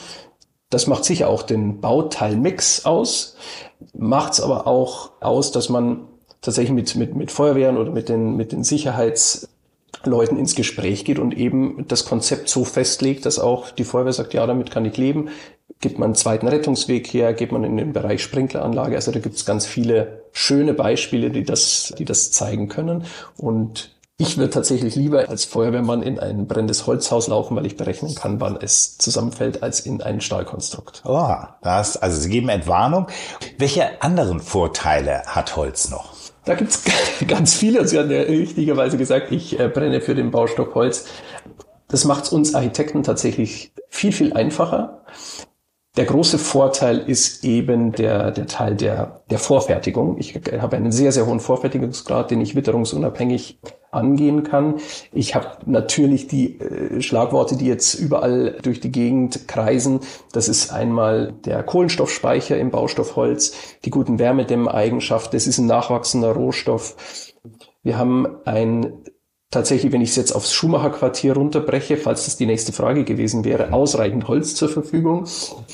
Das 0.68 0.86
macht 0.86 1.06
sicher 1.06 1.30
auch 1.30 1.44
den 1.44 1.80
Bauteilmix 1.80 2.84
aus, 2.84 3.36
macht 3.96 4.34
es 4.34 4.42
aber 4.42 4.66
auch 4.66 5.12
aus, 5.22 5.50
dass 5.50 5.70
man 5.70 6.07
tatsächlich 6.40 6.74
mit, 6.74 6.94
mit, 6.96 7.14
mit 7.14 7.30
Feuerwehren 7.30 7.76
oder 7.76 7.90
mit 7.90 8.08
den, 8.08 8.36
mit 8.36 8.52
den 8.52 8.64
Sicherheitsleuten 8.64 10.38
ins 10.38 10.54
Gespräch 10.54 11.04
geht 11.04 11.18
und 11.18 11.36
eben 11.36 11.86
das 11.88 12.04
Konzept 12.04 12.48
so 12.48 12.64
festlegt, 12.64 13.26
dass 13.26 13.38
auch 13.38 13.70
die 13.70 13.84
Feuerwehr 13.84 14.12
sagt, 14.12 14.34
ja, 14.34 14.46
damit 14.46 14.70
kann 14.70 14.84
ich 14.84 14.96
leben. 14.96 15.28
Gibt 15.80 15.98
man 15.98 16.06
einen 16.06 16.14
zweiten 16.14 16.48
Rettungsweg 16.48 17.06
her, 17.08 17.32
geht 17.34 17.52
man 17.52 17.62
in 17.62 17.76
den 17.76 17.92
Bereich 17.92 18.22
Sprinkleranlage. 18.22 18.96
Also 18.96 19.12
da 19.12 19.20
gibt 19.20 19.36
es 19.36 19.44
ganz 19.44 19.66
viele 19.66 20.22
schöne 20.32 20.74
Beispiele, 20.74 21.30
die 21.30 21.44
das, 21.44 21.94
die 21.98 22.04
das 22.04 22.32
zeigen 22.32 22.68
können. 22.68 23.04
Und 23.36 23.90
ich 24.20 24.36
würde 24.36 24.50
tatsächlich 24.50 24.96
lieber 24.96 25.28
als 25.28 25.44
Feuerwehrmann 25.44 26.02
in 26.02 26.18
ein 26.18 26.48
brennendes 26.48 26.88
Holzhaus 26.88 27.28
laufen, 27.28 27.56
weil 27.56 27.66
ich 27.66 27.76
berechnen 27.76 28.16
kann, 28.16 28.40
wann 28.40 28.58
es 28.60 28.98
zusammenfällt, 28.98 29.62
als 29.62 29.78
in 29.78 30.02
ein 30.02 30.20
Stahlkonstrukt. 30.20 31.02
Oh, 31.04 31.36
das, 31.62 31.96
also 31.96 32.20
Sie 32.20 32.28
geben 32.28 32.48
Entwarnung. 32.48 33.06
Welche 33.58 34.02
anderen 34.02 34.40
Vorteile 34.40 35.22
hat 35.26 35.54
Holz 35.54 35.90
noch? 35.90 36.17
Da 36.44 36.54
gibt's 36.54 36.82
ganz 37.28 37.54
viele. 37.54 37.86
Sie 37.86 37.98
haben 37.98 38.10
ja 38.10 38.22
richtigerweise 38.22 38.96
gesagt, 38.96 39.32
ich 39.32 39.58
äh, 39.58 39.68
brenne 39.68 40.00
für 40.00 40.14
den 40.14 40.30
Baustoff 40.30 40.74
Holz. 40.74 41.06
Das 41.88 42.04
macht 42.04 42.24
es 42.24 42.30
uns 42.30 42.54
Architekten 42.54 43.02
tatsächlich 43.02 43.72
viel, 43.88 44.12
viel 44.12 44.32
einfacher. 44.32 45.02
Der 45.96 46.04
große 46.04 46.38
Vorteil 46.38 46.98
ist 46.98 47.44
eben 47.44 47.92
der, 47.92 48.30
der 48.30 48.46
Teil 48.46 48.76
der, 48.76 49.24
der 49.30 49.38
Vorfertigung. 49.38 50.16
Ich 50.18 50.38
habe 50.60 50.76
einen 50.76 50.92
sehr, 50.92 51.10
sehr 51.10 51.26
hohen 51.26 51.40
Vorfertigungsgrad, 51.40 52.30
den 52.30 52.40
ich 52.40 52.54
witterungsunabhängig 52.54 53.58
angehen 53.90 54.42
kann. 54.42 54.76
Ich 55.12 55.34
habe 55.34 55.58
natürlich 55.66 56.28
die 56.28 56.60
äh, 56.60 57.00
Schlagworte, 57.00 57.56
die 57.56 57.66
jetzt 57.66 57.94
überall 57.94 58.58
durch 58.62 58.80
die 58.80 58.92
Gegend 58.92 59.48
kreisen. 59.48 60.00
Das 60.32 60.48
ist 60.48 60.72
einmal 60.72 61.32
der 61.44 61.62
Kohlenstoffspeicher 61.62 62.58
im 62.58 62.70
Baustoff 62.70 63.16
Holz, 63.16 63.54
die 63.84 63.90
guten 63.90 64.18
Wärmedämmeigenschaften. 64.18 65.32
Das 65.32 65.46
ist 65.46 65.58
ein 65.58 65.66
nachwachsender 65.66 66.32
Rohstoff. 66.32 66.96
Wir 67.82 67.98
haben 67.98 68.26
ein 68.44 69.04
tatsächlich, 69.50 69.92
wenn 69.92 70.02
ich 70.02 70.10
es 70.10 70.16
jetzt 70.16 70.32
aufs 70.32 70.52
Schumacher-Quartier 70.52 71.34
runterbreche, 71.34 71.96
falls 71.96 72.26
das 72.26 72.36
die 72.36 72.46
nächste 72.46 72.72
Frage 72.72 73.04
gewesen 73.04 73.44
wäre, 73.44 73.72
ausreichend 73.72 74.28
Holz 74.28 74.54
zur 74.54 74.68
Verfügung. 74.68 75.24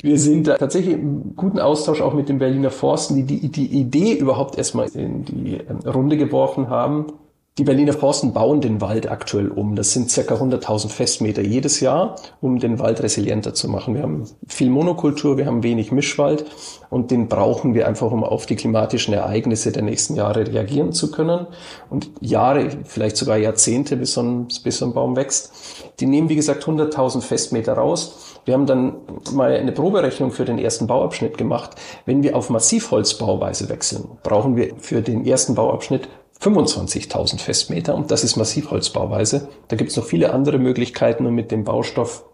Wir 0.02 0.19
sind 0.19 0.47
tatsächlich 0.47 0.95
im 0.95 1.35
guten 1.35 1.59
Austausch 1.59 2.00
auch 2.00 2.14
mit 2.14 2.28
den 2.28 2.38
Berliner 2.38 2.71
Forsten, 2.71 3.16
die 3.16 3.25
die, 3.25 3.49
die 3.49 3.66
Idee 3.66 4.12
überhaupt 4.14 4.57
erstmal 4.59 4.88
in 4.90 5.25
die 5.25 5.54
ähm, 5.54 5.78
Runde 5.87 6.16
geworfen 6.16 6.69
haben. 6.69 7.07
Die 7.56 7.62
Berliner 7.62 7.92
Forsten 7.92 8.32
bauen 8.32 8.61
den 8.61 8.80
Wald 8.80 9.08
aktuell 9.08 9.46
um. 9.46 9.76
Das 9.76 9.92
sind 9.92 10.11
circa 10.11 10.34
100.000 10.34 10.88
Festmeter 10.88 11.40
jedes 11.40 11.78
Jahr, 11.78 12.16
um 12.40 12.58
den 12.58 12.80
Wald 12.80 13.00
resilienter 13.00 13.54
zu 13.54 13.68
machen. 13.68 13.94
Wir 13.94 14.02
haben 14.02 14.25
viel 14.49 14.70
Monokultur, 14.70 15.38
wir 15.38 15.46
haben 15.46 15.62
wenig 15.62 15.92
Mischwald 15.92 16.46
und 16.90 17.12
den 17.12 17.28
brauchen 17.28 17.75
wir 17.75 17.87
einfach, 17.87 18.11
um 18.11 18.25
auf 18.25 18.46
die 18.46 18.56
klimatischen 18.56 19.14
Ereignisse 19.14 19.70
der 19.70 19.82
nächsten 19.82 20.16
Jahre 20.16 20.49
reagieren 20.49 20.92
zu 20.92 21.12
können. 21.12 21.46
Und 21.90 22.11
Jahre, 22.20 22.70
vielleicht 22.82 23.16
sogar 23.16 23.37
Jahrzehnte, 23.37 23.96
bis 23.99 24.14
so 24.14 24.23
ein, 24.23 24.49
bis 24.64 24.78
so 24.78 24.87
ein 24.87 24.92
Baum 24.92 25.14
wächst. 25.14 25.52
Die 26.00 26.06
nehmen, 26.06 26.28
wie 26.28 26.34
gesagt, 26.34 26.64
100.000 26.64 27.20
Festmeter 27.20 27.75
raus. 27.75 28.40
Wir 28.46 28.54
haben 28.54 28.66
dann 28.66 28.96
mal 29.32 29.52
eine 29.52 29.70
Proberechnung 29.70 30.32
für 30.32 30.44
den 30.44 30.58
ersten 30.58 30.88
Bauabschnitt 30.88 31.38
gemacht. 31.38 31.76
Wenn 32.04 32.25
wir 32.25 32.34
auf 32.34 32.50
Massivholzbauweise 32.50 33.68
wechseln, 33.68 34.08
brauchen 34.25 34.56
wir 34.56 34.75
für 34.78 35.02
den 35.02 35.25
ersten 35.25 35.54
Bauabschnitt 35.54 36.08
25.000 36.44 37.38
Festmeter 37.38 37.94
und 37.94 38.10
das 38.10 38.22
ist 38.22 38.36
Massivholzbauweise. 38.36 39.48
Da 39.68 39.76
gibt 39.76 39.90
es 39.90 39.96
noch 39.96 40.04
viele 40.04 40.32
andere 40.32 40.58
Möglichkeiten, 40.58 41.24
um 41.26 41.34
mit 41.34 41.50
dem 41.50 41.64
Baustoff 41.64 42.24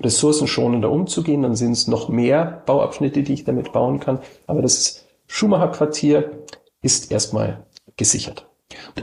ressourcenschonender 0.00 0.90
umzugehen. 0.90 1.42
Dann 1.42 1.54
sind 1.54 1.72
es 1.72 1.86
noch 1.86 2.08
mehr 2.08 2.62
Bauabschnitte, 2.64 3.22
die 3.22 3.34
ich 3.34 3.44
damit 3.44 3.72
bauen 3.72 4.00
kann. 4.00 4.20
Aber 4.46 4.62
das 4.62 5.04
Schumacher 5.26 5.68
Quartier 5.68 6.30
ist 6.80 7.12
erstmal 7.12 7.64
gesichert. 7.96 8.48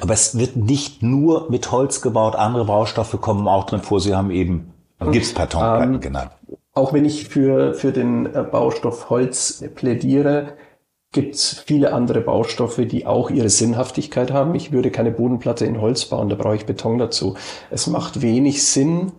Aber 0.02 0.14
es 0.14 0.38
wird 0.38 0.56
nicht 0.56 1.04
nur 1.04 1.50
mit 1.50 1.72
Holz 1.72 2.02
gebaut, 2.02 2.36
andere 2.36 2.66
Baustoffe 2.66 3.22
kommen 3.22 3.48
auch 3.48 3.66
drin 3.66 3.82
vor. 3.82 4.00
Sie 4.00 4.16
haben 4.16 4.32
eben 4.32 4.74
Gipskartonplatten 5.00 5.96
ähm, 5.96 6.02
genannt. 6.02 6.32
Auch 6.74 6.94
wenn 6.94 7.06
ich 7.06 7.28
für, 7.28 7.74
für 7.74 7.92
den 7.92 8.34
äh, 8.34 8.44
Baustoff 8.44 9.10
Holz 9.10 9.64
plädiere, 9.76 10.54
gibt 11.12 11.36
es 11.36 11.60
viele 11.66 11.94
andere 11.94 12.22
Baustoffe, 12.22 12.86
die 12.88 13.06
auch 13.06 13.30
ihre 13.30 13.50
Sinnhaftigkeit 13.50 14.32
haben. 14.32 14.56
Ich 14.56 14.72
würde 14.72 14.92
keine 14.92 15.12
Bodenplatte 15.12 15.66
in 15.66 15.82
Holz 15.82 16.06
bauen, 16.06 16.30
da 16.30 16.36
brauche 16.36 16.56
ich 16.56 16.66
Beton 16.66 16.98
dazu. 16.98 17.36
Es 17.70 17.88
macht 17.88 18.22
wenig 18.22 18.64
Sinn, 18.64 19.12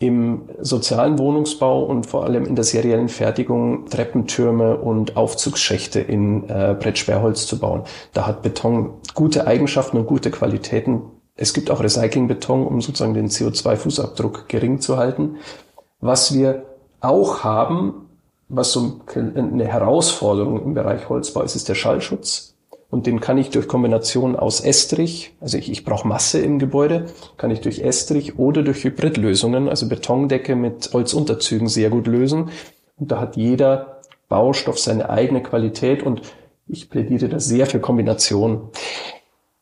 im 0.00 0.48
sozialen 0.58 1.18
Wohnungsbau 1.18 1.84
und 1.84 2.06
vor 2.06 2.24
allem 2.24 2.46
in 2.46 2.54
der 2.54 2.64
seriellen 2.64 3.10
Fertigung 3.10 3.84
Treppentürme 3.90 4.78
und 4.78 5.16
Aufzugsschächte 5.16 6.00
in 6.00 6.48
äh, 6.48 6.74
Brettsperrholz 6.80 7.46
zu 7.46 7.58
bauen. 7.58 7.82
Da 8.14 8.26
hat 8.26 8.40
Beton 8.40 8.94
gute 9.14 9.46
Eigenschaften 9.46 9.98
und 9.98 10.06
gute 10.06 10.30
Qualitäten. 10.30 11.02
Es 11.36 11.52
gibt 11.52 11.70
auch 11.70 11.82
Recyclingbeton, 11.82 12.66
um 12.66 12.80
sozusagen 12.80 13.12
den 13.12 13.28
CO2-Fußabdruck 13.28 14.48
gering 14.48 14.80
zu 14.80 14.96
halten. 14.96 15.36
Was 16.00 16.32
wir 16.32 16.64
auch 17.02 17.44
haben, 17.44 18.06
was 18.50 18.72
so 18.72 19.00
eine 19.14 19.66
Herausforderung 19.66 20.62
im 20.62 20.74
Bereich 20.74 21.08
Holzbau 21.08 21.42
ist, 21.42 21.56
ist 21.56 21.68
der 21.68 21.74
Schallschutz. 21.74 22.56
Und 22.90 23.06
den 23.06 23.20
kann 23.20 23.38
ich 23.38 23.50
durch 23.50 23.68
Kombination 23.68 24.34
aus 24.34 24.60
Estrich, 24.60 25.32
also 25.40 25.56
ich, 25.56 25.70
ich 25.70 25.84
brauche 25.84 26.08
Masse 26.08 26.40
im 26.40 26.58
Gebäude, 26.58 27.06
kann 27.36 27.52
ich 27.52 27.60
durch 27.60 27.78
Estrich 27.78 28.36
oder 28.36 28.64
durch 28.64 28.82
Hybridlösungen, 28.82 29.68
also 29.68 29.88
Betondecke 29.88 30.56
mit 30.56 30.90
Holzunterzügen 30.92 31.68
sehr 31.68 31.88
gut 31.88 32.08
lösen. 32.08 32.50
Und 32.96 33.12
da 33.12 33.20
hat 33.20 33.36
jeder 33.36 34.00
Baustoff 34.28 34.80
seine 34.80 35.08
eigene 35.08 35.40
Qualität 35.42 36.02
und 36.02 36.22
ich 36.66 36.90
plädiere 36.90 37.28
da 37.28 37.38
sehr 37.38 37.66
für 37.66 37.78
Kombination. 37.78 38.70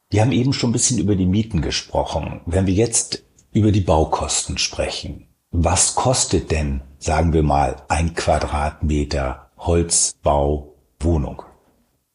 Wir 0.09 0.23
haben 0.23 0.33
eben 0.33 0.55
schon 0.55 0.71
ein 0.71 0.75
bisschen 0.75 0.99
über 0.99 1.15
die 1.15 1.27
Mieten 1.27 1.61
gesprochen. 1.61 2.41
Wenn 2.47 2.67
wir 2.67 2.75
jetzt 2.75 3.25
über 3.53 3.73
die 3.73 3.83
Baukosten 3.83 4.57
sprechen, 4.57 5.28
was 5.51 5.95
kostet 5.95 6.51
denn, 6.51 6.83
sagen 6.99 7.33
wir 7.33 7.43
mal, 7.43 7.77
ein 7.89 8.15
Quadratmeter 8.15 9.51
Holzbauwohnung? 9.59 11.43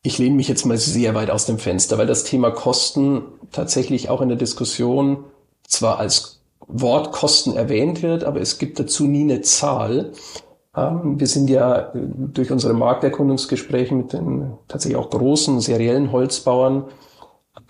Ich 0.03 0.17
lehne 0.17 0.35
mich 0.35 0.47
jetzt 0.47 0.65
mal 0.65 0.77
sehr 0.77 1.15
weit 1.15 1.29
aus 1.29 1.45
dem 1.45 1.57
Fenster, 1.57 1.97
weil 1.97 2.07
das 2.07 2.25
Thema 2.25 2.51
Kosten 2.51 3.23
tatsächlich 3.51 4.09
auch 4.09 4.21
in 4.21 4.29
der 4.29 4.37
Diskussion 4.37 5.23
zwar 5.65 5.97
als 5.97 6.41
Wort 6.67 7.11
Kosten 7.11 7.55
erwähnt 7.55 8.03
wird, 8.03 8.23
aber 8.23 8.41
es 8.41 8.57
gibt 8.57 8.79
dazu 8.79 9.05
nie 9.05 9.23
eine 9.23 9.41
Zahl. 9.41 10.11
Ähm, 10.75 11.19
wir 11.19 11.27
sind 11.27 11.49
ja 11.49 11.91
durch 11.93 12.51
unsere 12.51 12.73
Markterkundungsgespräche 12.73 13.95
mit 13.95 14.13
den 14.13 14.53
tatsächlich 14.67 14.97
auch 14.97 15.09
großen 15.09 15.59
seriellen 15.59 16.11
Holzbauern 16.11 16.85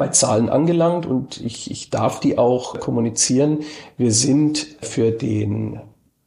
bei 0.03 0.09
Zahlen 0.09 0.49
angelangt 0.49 1.05
und 1.05 1.39
ich, 1.39 1.71
ich 1.71 1.89
darf 1.89 2.19
die 2.19 2.37
auch 2.37 2.77
kommunizieren. 2.81 3.59
Wir 3.95 4.11
sind 4.11 4.75
für 4.81 5.11
den 5.11 5.79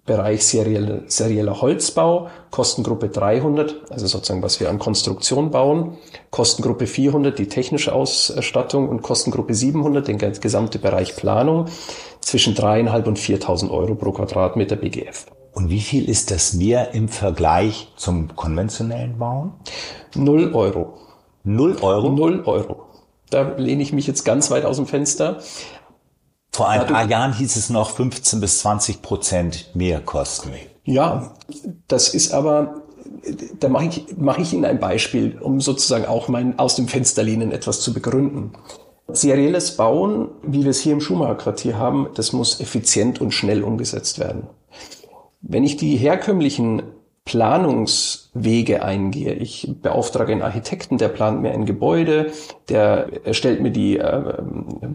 Bereich 0.06 0.46
serielle, 0.46 1.02
serieller 1.08 1.60
Holzbau, 1.60 2.28
Kostengruppe 2.50 3.10
300, 3.10 3.90
also 3.90 4.06
sozusagen 4.06 4.42
was 4.42 4.60
wir 4.60 4.70
an 4.70 4.78
Konstruktion 4.78 5.50
bauen, 5.50 5.98
Kostengruppe 6.30 6.86
400 6.86 7.38
die 7.38 7.48
technische 7.48 7.92
Ausstattung 7.92 8.88
und 8.88 9.02
Kostengruppe 9.02 9.52
700 9.52 10.08
den 10.08 10.16
gesamte 10.16 10.78
Bereich 10.78 11.14
Planung 11.14 11.66
zwischen 12.20 12.54
dreieinhalb 12.54 13.06
und 13.06 13.18
4.000 13.18 13.70
Euro 13.70 13.94
pro 13.94 14.12
Quadratmeter 14.12 14.76
BGF. 14.76 15.26
Und 15.52 15.68
wie 15.68 15.80
viel 15.80 16.08
ist 16.08 16.30
das 16.30 16.54
mehr 16.54 16.94
im 16.94 17.08
Vergleich 17.08 17.92
zum 17.96 18.34
konventionellen 18.36 19.18
Bauen? 19.18 19.52
Null 20.14 20.54
Euro. 20.54 20.94
Null 21.44 21.76
Euro? 21.82 22.08
Null 22.10 22.42
Euro. 22.46 22.85
Da 23.30 23.54
lehne 23.56 23.82
ich 23.82 23.92
mich 23.92 24.06
jetzt 24.06 24.24
ganz 24.24 24.50
weit 24.50 24.64
aus 24.64 24.76
dem 24.76 24.86
Fenster. 24.86 25.40
Vor 26.52 26.68
ein 26.68 26.86
paar 26.86 27.06
Jahren 27.08 27.34
hieß 27.34 27.56
es 27.56 27.68
noch 27.68 27.90
15 27.90 28.40
bis 28.40 28.60
20 28.60 29.02
Prozent 29.02 29.70
mehr 29.74 30.00
Kosten. 30.00 30.52
Ja, 30.84 31.34
das 31.88 32.14
ist 32.14 32.32
aber, 32.32 32.82
da 33.60 33.68
mache 33.68 33.86
ich, 33.86 34.16
mache 34.16 34.40
ich 34.40 34.52
Ihnen 34.54 34.64
ein 34.64 34.80
Beispiel, 34.80 35.38
um 35.38 35.60
sozusagen 35.60 36.06
auch 36.06 36.28
mein 36.28 36.58
aus 36.58 36.76
dem 36.76 36.88
Fenster 36.88 37.22
lehnen 37.22 37.52
etwas 37.52 37.80
zu 37.80 37.92
begründen. 37.92 38.52
Serielles 39.08 39.76
Bauen, 39.76 40.30
wie 40.42 40.62
wir 40.62 40.70
es 40.70 40.80
hier 40.80 40.92
im 40.92 41.00
Schumacher-Quartier 41.00 41.76
haben, 41.76 42.08
das 42.14 42.32
muss 42.32 42.60
effizient 42.60 43.20
und 43.20 43.32
schnell 43.32 43.62
umgesetzt 43.62 44.18
werden. 44.18 44.48
Wenn 45.42 45.62
ich 45.62 45.76
die 45.76 45.96
herkömmlichen 45.96 46.82
Planungswege 48.36 48.82
eingehe. 48.82 49.34
Ich 49.34 49.68
beauftrage 49.82 50.32
einen 50.32 50.42
Architekten, 50.42 50.98
der 50.98 51.08
plant 51.08 51.42
mir 51.42 51.52
ein 51.52 51.66
Gebäude, 51.66 52.32
der 52.68 53.24
erstellt 53.24 53.60
mir 53.60 53.70
die 53.70 53.98
äh, 53.98 54.34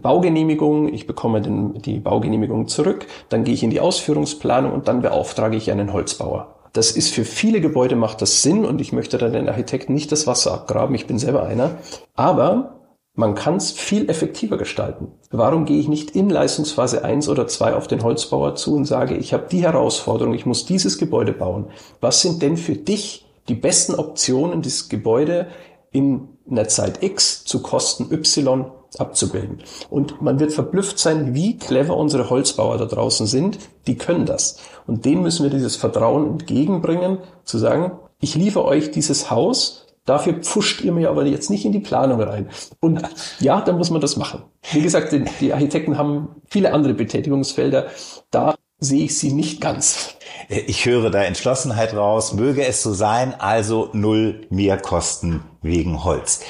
Baugenehmigung, 0.00 0.92
ich 0.92 1.06
bekomme 1.06 1.42
den, 1.42 1.80
die 1.82 1.98
Baugenehmigung 1.98 2.68
zurück, 2.68 3.06
dann 3.28 3.44
gehe 3.44 3.54
ich 3.54 3.62
in 3.62 3.70
die 3.70 3.80
Ausführungsplanung 3.80 4.72
und 4.72 4.88
dann 4.88 5.02
beauftrage 5.02 5.56
ich 5.56 5.70
einen 5.70 5.92
Holzbauer. 5.92 6.54
Das 6.72 6.92
ist 6.92 7.12
für 7.12 7.24
viele 7.24 7.60
Gebäude 7.60 7.96
macht 7.96 8.22
das 8.22 8.42
Sinn 8.42 8.64
und 8.64 8.80
ich 8.80 8.92
möchte 8.92 9.18
dann 9.18 9.34
den 9.34 9.48
Architekten 9.48 9.92
nicht 9.92 10.10
das 10.10 10.26
Wasser 10.26 10.54
abgraben, 10.54 10.94
ich 10.94 11.06
bin 11.06 11.18
selber 11.18 11.44
einer. 11.44 11.72
Aber 12.14 12.78
man 13.14 13.34
kann 13.34 13.56
es 13.56 13.72
viel 13.72 14.08
effektiver 14.08 14.56
gestalten. 14.56 15.08
Warum 15.30 15.66
gehe 15.66 15.78
ich 15.78 15.86
nicht 15.86 16.12
in 16.16 16.30
Leistungsphase 16.30 17.04
1 17.04 17.28
oder 17.28 17.46
2 17.46 17.74
auf 17.74 17.86
den 17.86 18.02
Holzbauer 18.02 18.54
zu 18.54 18.74
und 18.74 18.86
sage, 18.86 19.16
ich 19.16 19.34
habe 19.34 19.48
die 19.52 19.62
Herausforderung, 19.62 20.32
ich 20.32 20.46
muss 20.46 20.64
dieses 20.64 20.96
Gebäude 20.96 21.34
bauen. 21.34 21.66
Was 22.00 22.22
sind 22.22 22.40
denn 22.40 22.56
für 22.56 22.74
dich 22.74 23.26
die 23.48 23.54
besten 23.54 23.94
Optionen, 23.94 24.62
dieses 24.62 24.88
Gebäude 24.88 25.48
in 25.90 26.28
einer 26.50 26.68
Zeit 26.68 27.02
X 27.02 27.44
zu 27.44 27.62
Kosten 27.62 28.12
Y 28.12 28.70
abzubilden? 28.98 29.62
Und 29.90 30.22
man 30.22 30.40
wird 30.40 30.52
verblüfft 30.52 30.98
sein, 30.98 31.34
wie 31.34 31.56
clever 31.56 31.96
unsere 31.96 32.30
Holzbauer 32.30 32.78
da 32.78 32.86
draußen 32.86 33.26
sind. 33.26 33.58
Die 33.86 33.96
können 33.96 34.26
das. 34.26 34.58
Und 34.86 35.04
denen 35.04 35.22
müssen 35.22 35.42
wir 35.44 35.50
dieses 35.50 35.76
Vertrauen 35.76 36.32
entgegenbringen, 36.32 37.18
zu 37.44 37.58
sagen, 37.58 37.92
ich 38.20 38.34
liefere 38.34 38.64
euch 38.64 38.90
dieses 38.90 39.30
Haus, 39.30 39.82
Dafür 40.04 40.34
pfuscht 40.34 40.80
ihr 40.80 40.90
mir 40.90 41.10
aber 41.10 41.24
jetzt 41.26 41.48
nicht 41.48 41.64
in 41.64 41.70
die 41.70 41.78
Planung 41.78 42.20
rein. 42.20 42.48
Und 42.80 43.02
ja, 43.38 43.60
dann 43.60 43.78
muss 43.78 43.90
man 43.90 44.00
das 44.00 44.16
machen. 44.16 44.42
Wie 44.72 44.82
gesagt, 44.82 45.12
die, 45.12 45.24
die 45.40 45.52
Architekten 45.52 45.96
haben 45.96 46.42
viele 46.48 46.72
andere 46.72 46.94
Betätigungsfelder. 46.94 47.86
Da 48.32 48.56
sehe 48.80 49.04
ich 49.04 49.16
sie 49.16 49.32
nicht 49.32 49.60
ganz. 49.60 50.16
Ich 50.48 50.86
höre 50.86 51.10
da 51.10 51.22
Entschlossenheit 51.22 51.94
raus. 51.94 52.32
Möge 52.32 52.64
es 52.64 52.82
so 52.82 52.92
sein. 52.92 53.34
Also 53.38 53.90
null 53.92 54.46
Mehrkosten 54.50 55.42
wegen 55.62 56.04
Holz. 56.04 56.40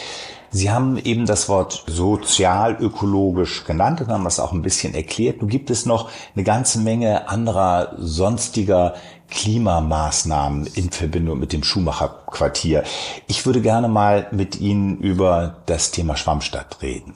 Sie 0.55 0.71
haben 0.71 0.99
eben 0.99 1.25
das 1.25 1.49
Wort 1.49 1.85
sozial-ökologisch 1.87 3.65
genannt 3.65 4.03
und 4.03 4.09
haben 4.09 4.25
das 4.25 4.39
auch 4.39 4.53
ein 4.53 4.61
bisschen 4.61 4.95
erklärt. 4.95 5.41
Nun 5.41 5.49
gibt 5.49 5.71
es 5.71 5.87
noch 5.87 6.11
eine 6.35 6.45
ganze 6.45 6.79
Menge 6.79 7.31
anderer 7.31 7.95
sonstiger 7.97 8.95
Klimamaßnahmen 9.31 10.67
in 10.75 10.91
Verbindung 10.91 11.39
mit 11.39 11.55
dem 11.55 11.65
Schumacher-Quartier. 11.65 12.85
Ich 13.29 13.47
würde 13.47 13.63
gerne 13.63 13.89
mal 13.89 14.27
mit 14.31 14.61
Ihnen 14.61 14.99
über 14.99 15.63
das 15.65 15.91
Thema 15.91 16.17
Schwammstadt 16.17 16.83
reden. 16.83 17.15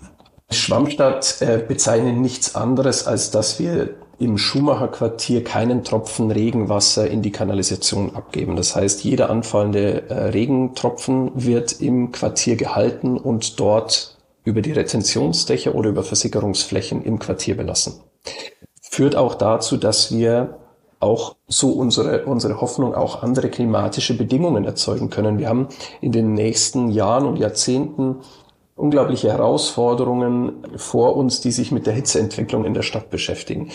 Schwammstadt 0.50 1.42
äh, 1.42 1.58
bezeichnet 1.58 2.16
nichts 2.16 2.54
anderes, 2.54 3.06
als 3.06 3.30
dass 3.30 3.58
wir 3.58 3.96
im 4.18 4.38
Schumacher 4.38 4.88
Quartier 4.88 5.44
keinen 5.44 5.84
Tropfen 5.84 6.30
Regenwasser 6.30 7.08
in 7.08 7.22
die 7.22 7.32
Kanalisation 7.32 8.14
abgeben. 8.14 8.56
Das 8.56 8.74
heißt, 8.74 9.04
jeder 9.04 9.28
anfallende 9.30 10.08
äh, 10.08 10.14
Regentropfen 10.30 11.32
wird 11.34 11.80
im 11.80 12.12
Quartier 12.12 12.56
gehalten 12.56 13.18
und 13.18 13.60
dort 13.60 14.16
über 14.44 14.62
die 14.62 14.72
Retentionsdächer 14.72 15.74
oder 15.74 15.90
über 15.90 16.02
Versickerungsflächen 16.02 17.02
im 17.02 17.18
Quartier 17.18 17.56
belassen. 17.56 18.00
Führt 18.80 19.16
auch 19.16 19.34
dazu, 19.34 19.76
dass 19.76 20.14
wir 20.14 20.58
auch 20.98 21.36
so 21.46 21.72
unsere, 21.72 22.24
unsere 22.24 22.60
Hoffnung 22.60 22.94
auch 22.94 23.22
andere 23.22 23.50
klimatische 23.50 24.16
Bedingungen 24.16 24.64
erzeugen 24.64 25.10
können. 25.10 25.38
Wir 25.38 25.48
haben 25.48 25.68
in 26.00 26.12
den 26.12 26.32
nächsten 26.32 26.88
Jahren 26.88 27.26
und 27.26 27.36
Jahrzehnten 27.36 28.20
unglaubliche 28.76 29.28
Herausforderungen 29.28 30.66
vor 30.76 31.16
uns, 31.16 31.40
die 31.40 31.50
sich 31.50 31.72
mit 31.72 31.86
der 31.86 31.94
Hitzeentwicklung 31.94 32.64
in 32.64 32.74
der 32.74 32.82
Stadt 32.82 33.10
beschäftigen. 33.10 33.70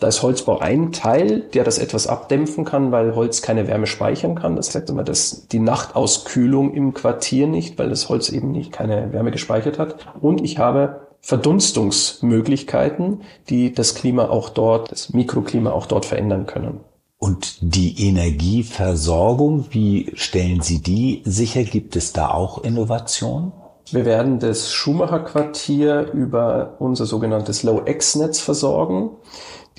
Da 0.00 0.06
ist 0.06 0.22
Holzbau 0.22 0.60
ein 0.60 0.92
Teil, 0.92 1.40
der 1.40 1.64
das 1.64 1.78
etwas 1.78 2.06
abdämpfen 2.06 2.64
kann, 2.64 2.92
weil 2.92 3.16
Holz 3.16 3.42
keine 3.42 3.66
Wärme 3.66 3.88
speichern 3.88 4.36
kann. 4.36 4.54
Das 4.54 4.72
heißt 4.72 4.88
immer, 4.90 5.02
dass 5.02 5.48
die 5.48 5.58
Nachtauskühlung 5.58 6.72
im 6.72 6.94
Quartier 6.94 7.48
nicht, 7.48 7.80
weil 7.80 7.90
das 7.90 8.08
Holz 8.08 8.28
eben 8.28 8.52
nicht 8.52 8.70
keine 8.70 9.12
Wärme 9.12 9.32
gespeichert 9.32 9.80
hat. 9.80 9.96
Und 10.20 10.44
ich 10.44 10.58
habe 10.58 11.08
Verdunstungsmöglichkeiten, 11.20 13.22
die 13.48 13.72
das 13.72 13.96
Klima 13.96 14.28
auch 14.28 14.50
dort, 14.50 14.92
das 14.92 15.12
Mikroklima 15.12 15.72
auch 15.72 15.86
dort 15.86 16.04
verändern 16.04 16.46
können. 16.46 16.78
Und 17.18 17.58
die 17.60 18.08
Energieversorgung, 18.08 19.66
wie 19.70 20.12
stellen 20.14 20.60
Sie 20.60 20.80
die 20.80 21.22
sicher? 21.24 21.64
Gibt 21.64 21.96
es 21.96 22.12
da 22.12 22.30
auch 22.30 22.62
Innovationen? 22.62 23.50
Wir 23.90 24.04
werden 24.04 24.38
das 24.38 24.72
Schumacher 24.72 25.20
Quartier 25.20 26.12
über 26.12 26.76
unser 26.78 27.06
sogenanntes 27.06 27.62
Low-X-Netz 27.62 28.38
versorgen. 28.38 29.10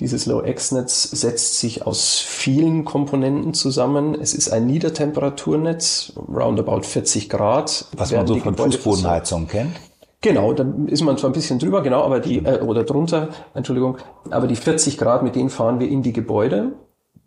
Dieses 0.00 0.24
Low-X-Netz 0.24 1.02
setzt 1.10 1.58
sich 1.58 1.86
aus 1.86 2.18
vielen 2.18 2.86
Komponenten 2.86 3.52
zusammen. 3.52 4.16
Es 4.18 4.32
ist 4.32 4.48
ein 4.48 4.66
Niedertemperaturnetz, 4.66 6.14
roundabout 6.28 6.82
40 6.82 7.28
Grad. 7.28 7.84
Was 7.96 8.10
man 8.10 8.26
so 8.26 8.36
von 8.36 8.56
Fußbodenheizung 8.56 9.46
kennt? 9.46 9.76
Genau, 10.22 10.54
da 10.54 10.66
ist 10.86 11.02
man 11.02 11.18
zwar 11.18 11.30
ein 11.30 11.34
bisschen 11.34 11.58
drüber, 11.58 11.82
genau, 11.82 12.02
aber 12.02 12.20
die, 12.20 12.38
äh, 12.38 12.60
oder 12.60 12.84
drunter, 12.84 13.28
Entschuldigung, 13.54 13.98
aber 14.30 14.46
die 14.46 14.56
40 14.56 14.98
Grad, 14.98 15.22
mit 15.22 15.34
denen 15.34 15.48
fahren 15.48 15.80
wir 15.80 15.88
in 15.88 16.02
die 16.02 16.12
Gebäude. 16.12 16.72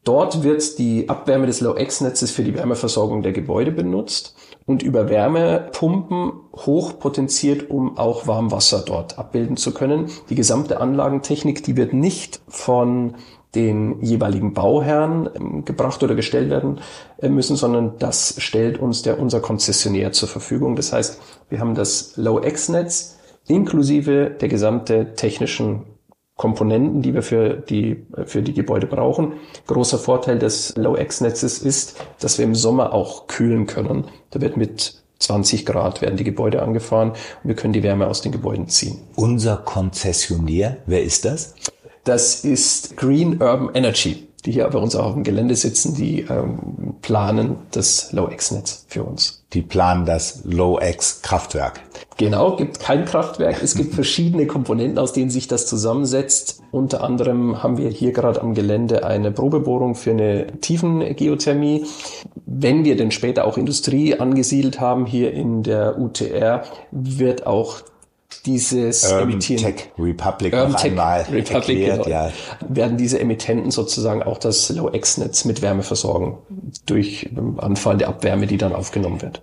Dort 0.04 0.44
wird 0.44 0.80
die 0.80 1.08
Abwärme 1.08 1.46
des 1.46 1.62
Low-X-Netzes 1.62 2.32
für 2.32 2.44
die 2.44 2.54
Wärmeversorgung 2.54 3.22
der 3.22 3.32
Gebäude 3.32 3.72
benutzt 3.72 4.36
und 4.66 4.84
über 4.84 5.10
Wärmepumpen 5.10 6.34
hochpotenziert, 6.56 7.70
um 7.70 7.98
auch 7.98 8.28
Warmwasser 8.28 8.84
dort 8.86 9.18
abbilden 9.18 9.56
zu 9.56 9.74
können. 9.74 10.10
Die 10.30 10.36
gesamte 10.36 10.82
Anlagentechnik, 10.82 11.64
die 11.64 11.78
wird 11.78 11.94
nicht 11.94 12.42
von 12.50 13.16
den 13.56 14.02
jeweiligen 14.02 14.54
Bauherren 14.54 15.30
ähm, 15.36 15.66
gebracht 15.66 16.02
oder 16.04 16.16
gestellt 16.16 16.50
werden 16.50 16.82
äh, 17.20 17.30
müssen, 17.30 17.56
sondern 17.56 17.98
das 18.00 18.36
stellt 18.40 18.80
uns 18.80 19.04
der 19.04 19.20
unser 19.20 19.40
Konzessionär 19.42 20.12
zur 20.12 20.28
Verfügung. 20.28 20.76
Das 20.76 20.92
heißt, 20.92 21.22
wir 21.50 21.60
haben 21.60 21.76
das 21.76 22.18
Low-X-Netz 22.18 23.20
inklusive 23.48 24.32
der 24.32 24.48
gesamte 24.48 25.14
technischen 25.16 25.84
Komponenten, 26.36 27.02
die 27.02 27.14
wir 27.14 27.22
für 27.22 27.56
die, 27.56 28.06
für 28.26 28.42
die 28.42 28.54
Gebäude 28.54 28.88
brauchen. 28.88 29.34
Großer 29.68 30.00
Vorteil 30.00 30.40
des 30.40 30.76
Low-X-Netzes 30.76 31.60
ist, 31.60 31.96
dass 32.20 32.38
wir 32.38 32.46
im 32.46 32.56
Sommer 32.56 32.94
auch 32.94 33.28
kühlen 33.28 33.68
können. 33.68 34.06
Da 34.32 34.42
wird 34.42 34.58
mit 34.58 35.04
20 35.20 35.66
Grad 35.66 36.02
werden 36.02 36.18
die 36.18 36.24
Gebäude 36.24 36.62
angefahren 36.62 37.12
und 37.12 37.18
wir 37.44 37.56
können 37.56 37.74
die 37.74 37.84
Wärme 37.84 38.08
aus 38.08 38.22
den 38.22 38.32
Gebäuden 38.32 38.68
ziehen. 38.68 39.00
Unser 39.16 39.58
Konzessionär, 39.58 40.78
wer 40.86 41.04
ist 41.04 41.26
das? 41.26 41.56
Das 42.04 42.44
ist 42.44 42.98
Green 42.98 43.42
Urban 43.42 43.70
Energy, 43.74 44.28
die 44.46 44.52
hier 44.52 44.68
bei 44.68 44.80
uns 44.80 44.96
auch 44.96 45.06
auf 45.06 45.14
dem 45.14 45.24
Gelände 45.24 45.56
sitzen, 45.56 45.96
die 45.96 46.22
ähm, 46.22 46.96
planen 47.02 47.58
das 47.72 48.12
Low-X-Netz 48.12 48.86
für 48.88 49.04
uns. 49.04 49.44
Die 49.54 49.62
planen 49.62 50.06
das 50.06 50.42
Low-X-Kraftwerk. 50.44 51.80
Genau, 52.18 52.56
gibt 52.56 52.80
kein 52.80 53.06
Kraftwerk. 53.06 53.62
Es 53.64 53.76
gibt 53.76 53.94
verschiedene 53.94 54.46
Komponenten, 54.46 55.00
aus 55.00 55.14
denen 55.14 55.30
sich 55.30 55.48
das 55.48 55.66
zusammensetzt. 55.66 56.62
Unter 56.72 57.04
anderem 57.04 57.64
haben 57.64 57.78
wir 57.78 57.90
hier 57.90 58.12
gerade 58.12 58.42
am 58.42 58.54
Gelände 58.54 59.06
eine 59.06 59.32
Probebohrung 59.32 59.96
für 59.96 60.12
eine 60.12 60.48
Tiefengeothermie. 60.60 61.86
Wenn 62.46 62.84
wir 62.84 62.98
denn 62.98 63.12
später 63.12 63.46
auch 63.46 63.58
Industrie 63.58 64.20
angesiedelt 64.20 64.80
haben 64.80 65.06
hier 65.06 65.34
in 65.34 65.64
der 65.64 66.00
UTR, 66.00 66.64
wird 66.92 67.48
auch 67.48 67.82
dieses 68.46 69.12
Urban 69.12 69.32
Emittieren, 69.32 69.64
Tech 69.64 69.92
Republic 69.98 70.54
Urban 70.54 70.76
Tech 70.76 70.98
Republic, 70.98 71.52
erklärt, 71.52 72.04
genau, 72.04 72.10
ja. 72.10 72.32
werden 72.68 72.98
diese 72.98 73.20
Emittenten 73.20 73.72
sozusagen 73.72 74.24
auch 74.24 74.38
das 74.38 74.70
Low-X-Netz 74.70 75.46
mit 75.46 75.62
Wärme 75.62 75.84
versorgen 75.84 76.38
durch 76.86 77.30
Anfall 77.58 77.98
der 77.98 78.10
Abwärme, 78.10 78.48
die 78.48 78.58
dann 78.58 78.74
aufgenommen 78.74 79.22
wird. 79.22 79.42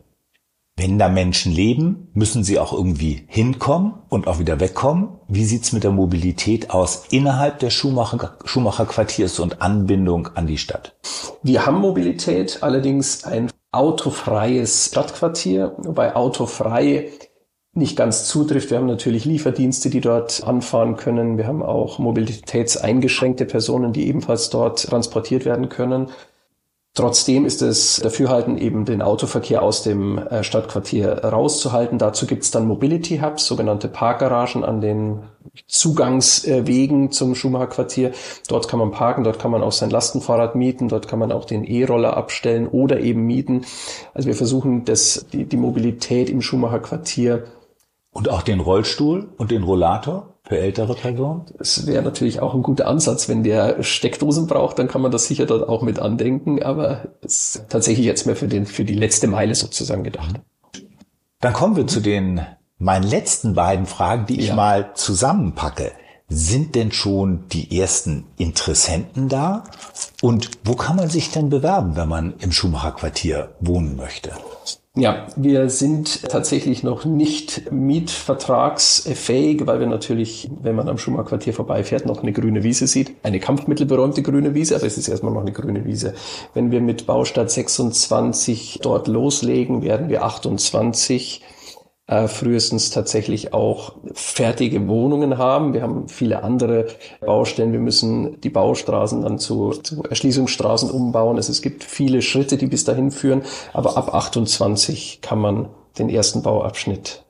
Wenn 0.77 0.99
da 0.99 1.11
Menschen 1.11 1.53
leben, 1.53 2.09
müssen 2.15 2.43
sie 2.43 2.59
auch 2.59 2.73
irgendwie 2.73 3.25
hinkommen 3.27 3.93
und 4.09 4.27
auch 4.27 4.39
wieder 4.39 4.61
wegkommen. 4.61 5.11
Wie 5.29 5.45
sieht's 5.45 5.73
mit 5.73 5.85
der 5.85 5.91
Mobilität 5.91 6.71
aus 6.71 7.05
innerhalb 7.11 7.59
des 7.59 7.75
Schumacher, 7.75 8.39
Schumacher 8.47 8.87
Quartiers 8.87 9.41
und 9.41 9.61
Anbindung 9.61 10.29
an 10.37 10.47
die 10.47 10.57
Stadt? 10.57 10.97
Wir 11.43 11.67
haben 11.67 11.81
Mobilität, 11.81 12.63
allerdings 12.63 13.25
ein 13.25 13.51
autofreies 13.73 14.87
Stadtquartier, 14.87 15.75
wobei 15.79 16.17
autofrei 16.17 17.11
nicht 17.73 17.97
ganz 17.97 18.27
zutrifft. 18.27 18.71
Wir 18.71 18.79
haben 18.79 18.87
natürlich 18.87 19.25
Lieferdienste, 19.25 19.91
die 19.91 20.01
dort 20.01 20.43
anfahren 20.45 20.97
können. 20.97 21.39
Wir 21.39 21.47
haben 21.47 21.63
auch 21.63 21.99
mobilitätseingeschränkte 21.99 23.45
Personen, 23.45 23.93
die 23.93 24.09
ebenfalls 24.09 24.51
dort 24.51 24.83
transportiert 24.83 25.45
werden 25.45 25.69
können. 25.69 26.09
Trotzdem 26.95 27.47
ist 27.47 27.63
es 27.63 28.01
Dafürhalten, 28.03 28.59
eben 28.59 28.85
den 28.85 29.01
Autoverkehr 29.01 29.63
aus 29.63 29.85
dem 29.85 30.19
äh, 30.19 30.43
Stadtquartier 30.43 31.25
rauszuhalten. 31.25 31.99
Dazu 31.99 32.27
gibt 32.27 32.43
es 32.43 32.51
dann 32.51 32.67
Mobility 32.67 33.19
Hubs, 33.19 33.47
sogenannte 33.47 33.87
Parkgaragen 33.87 34.65
an 34.65 34.81
den 34.81 35.21
Zugangswegen 35.69 37.13
zum 37.13 37.37
Schumacher 37.37 37.69
Quartier. 37.69 38.11
Dort 38.49 38.67
kann 38.67 38.81
man 38.81 38.91
parken, 38.91 39.23
dort 39.23 39.39
kann 39.39 39.53
man 39.53 39.63
auch 39.63 39.71
sein 39.71 39.91
Lastenfahrrad 39.91 40.57
mieten, 40.57 40.89
dort 40.89 41.07
kann 41.07 41.21
man 41.21 41.31
auch 41.31 41.45
den 41.45 41.63
E-Roller 41.63 42.17
abstellen 42.17 42.67
oder 42.67 42.99
eben 42.99 43.25
mieten. 43.25 43.65
Also 44.13 44.27
wir 44.27 44.35
versuchen, 44.35 44.85
das, 44.85 45.27
die, 45.33 45.45
die 45.45 45.57
Mobilität 45.57 46.29
im 46.29 46.43
Schumacher 46.43 46.81
Quartier 46.81 47.45
und 48.13 48.29
auch 48.29 48.43
den 48.43 48.61
Rollstuhl 48.61 49.33
und 49.37 49.51
den 49.51 49.63
Rollator 49.63 50.35
für 50.43 50.59
ältere 50.59 50.95
Personen? 50.95 51.45
Es 51.59 51.87
wäre 51.87 52.03
natürlich 52.03 52.41
auch 52.41 52.55
ein 52.55 52.63
guter 52.63 52.87
Ansatz. 52.87 53.29
Wenn 53.29 53.45
der 53.45 53.83
Steckdosen 53.83 54.47
braucht, 54.47 54.79
dann 54.79 54.89
kann 54.89 55.03
man 55.03 55.13
das 55.13 55.27
sicher 55.27 55.47
dort 55.47 55.69
auch 55.69 55.83
mit 55.83 55.99
andenken. 55.99 56.63
Aber 56.63 57.09
es 57.23 57.57
ist 57.57 57.69
tatsächlich 57.69 58.07
jetzt 58.07 58.27
mehr 58.27 58.37
für, 58.37 58.49
den, 58.49 58.67
für 58.67 58.85
die 58.85 58.95
letzte 58.95 59.27
Meile 59.29 59.55
sozusagen 59.55 60.05
gedacht. 60.05 60.41
Dann 61.41 61.53
kommen 61.53 61.77
wir 61.77 61.87
zu 61.87 62.01
den 62.01 62.41
meinen 62.79 63.05
letzten 63.05 63.55
beiden 63.55 63.87
Fragen, 63.87 64.27
die 64.27 64.41
ich 64.41 64.49
ja. 64.49 64.55
mal 64.55 64.91
zusammenpacke. 64.95 65.93
Sind 66.29 66.77
denn 66.77 66.93
schon 66.93 67.49
die 67.49 67.79
ersten 67.79 68.27
Interessenten 68.37 69.29
da? 69.29 69.65
Und 70.23 70.51
wo 70.65 70.75
kann 70.75 70.97
man 70.97 71.09
sich 71.09 71.31
denn 71.33 71.51
bewerben, 71.51 71.97
wenn 71.97 72.09
man 72.09 72.35
im 72.39 72.53
Schumacher 72.53 72.93
Quartier 72.93 73.57
wohnen 73.61 73.97
möchte? 73.97 74.31
Ja, 74.97 75.29
wir 75.37 75.71
sind 75.71 76.25
tatsächlich 76.25 76.83
noch 76.83 77.05
nicht 77.05 77.71
mietvertragsfähig, 77.71 79.65
weil 79.65 79.79
wir 79.79 79.87
natürlich, 79.87 80.51
wenn 80.63 80.75
man 80.75 80.89
am 80.89 80.99
Schumacher 80.99 81.27
Quartier 81.27 81.55
vorbeifährt, 81.55 82.07
noch 82.07 82.23
eine 82.23 82.33
grüne 82.33 82.65
Wiese 82.65 82.89
sieht. 82.89 83.13
Eine 83.23 83.39
kampfmittelberäumte 83.39 84.23
grüne 84.23 84.53
Wiese, 84.53 84.75
aber 84.75 84.87
es 84.87 84.99
ist 84.99 85.07
erstmal 85.07 85.33
noch 85.33 85.43
eine 85.43 85.53
grüne 85.53 85.85
Wiese. 85.85 86.15
Wenn 86.55 86.73
wir 86.73 86.81
mit 86.81 87.07
Baustadt 87.07 87.53
26 87.53 88.81
dort 88.83 89.07
loslegen, 89.07 89.83
werden 89.83 90.09
wir 90.09 90.25
28 90.25 91.41
äh, 92.11 92.27
frühestens 92.27 92.91
tatsächlich 92.91 93.55
auch 93.55 93.93
fertige 94.15 94.89
Wohnungen 94.89 95.39
haben. 95.39 95.75
Wir 95.75 95.83
haben 95.83 96.09
viele 96.09 96.43
andere 96.43 96.89
Baustellen. 97.21 97.73
Wir 97.73 97.79
müssen 97.79 98.41
die 98.41 98.51
Baustraßen 98.51 99.23
dann 99.23 99.39
zu, 99.39 99.71
zu 99.71 100.03
Erschließungsstraßen 100.03 100.91
umbauen. 100.91 101.37
Also 101.37 101.53
es 101.53 101.63
gibt 101.63 101.85
viele 101.85 102.21
Schritte, 102.21 102.57
die 102.57 102.67
bis 102.67 102.83
dahin 102.85 103.13
führen. 103.13 103.43
Aber 103.73 103.97
ab 103.97 104.13
28 104.13 105.21
kann 105.23 105.39
man 105.39 105.69
den 105.99 106.09
ersten 106.09 106.43
Bauabschnitt 106.43 107.23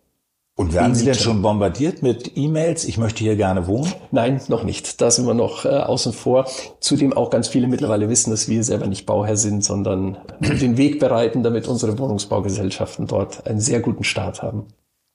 und 0.57 0.75
werden 0.75 0.95
Sie 0.95 1.07
denn 1.07 1.15
schon 1.15 1.41
bombardiert 1.41 2.03
mit 2.03 2.37
E-Mails? 2.37 2.85
Ich 2.85 2.99
möchte 2.99 3.25
hier 3.25 3.37
gerne 3.37 3.67
wohnen? 3.67 3.93
Nein, 4.11 4.43
noch 4.49 4.63
nicht. 4.63 5.01
Da 5.01 5.11
sind 5.11 5.27
wir 5.27 5.33
noch 5.33 5.65
äh, 5.65 5.69
außen 5.69 6.13
vor. 6.13 6.47
Zudem 6.81 7.15
auch 7.15 7.31
ganz 7.31 7.49
viele 7.49 7.67
mittlerweile 7.67 8.11
wissen, 8.11 8.31
dass 8.31 8.47
wir 8.47 8.63
selber 8.63 8.87
nicht 8.87 9.07
Bauherr 9.07 9.39
sind, 9.39 9.65
sondern 9.65 10.19
den 10.41 10.77
Weg 10.77 11.01
bereiten, 11.01 11.43
damit 11.43 11.67
unsere 11.67 11.99
Wohnungsbaugesellschaften 11.99 13.07
dort 13.07 13.47
einen 13.47 13.61
sehr 13.61 13.81
guten 13.81 14.05
Start 14.05 14.43
haben. 14.43 14.67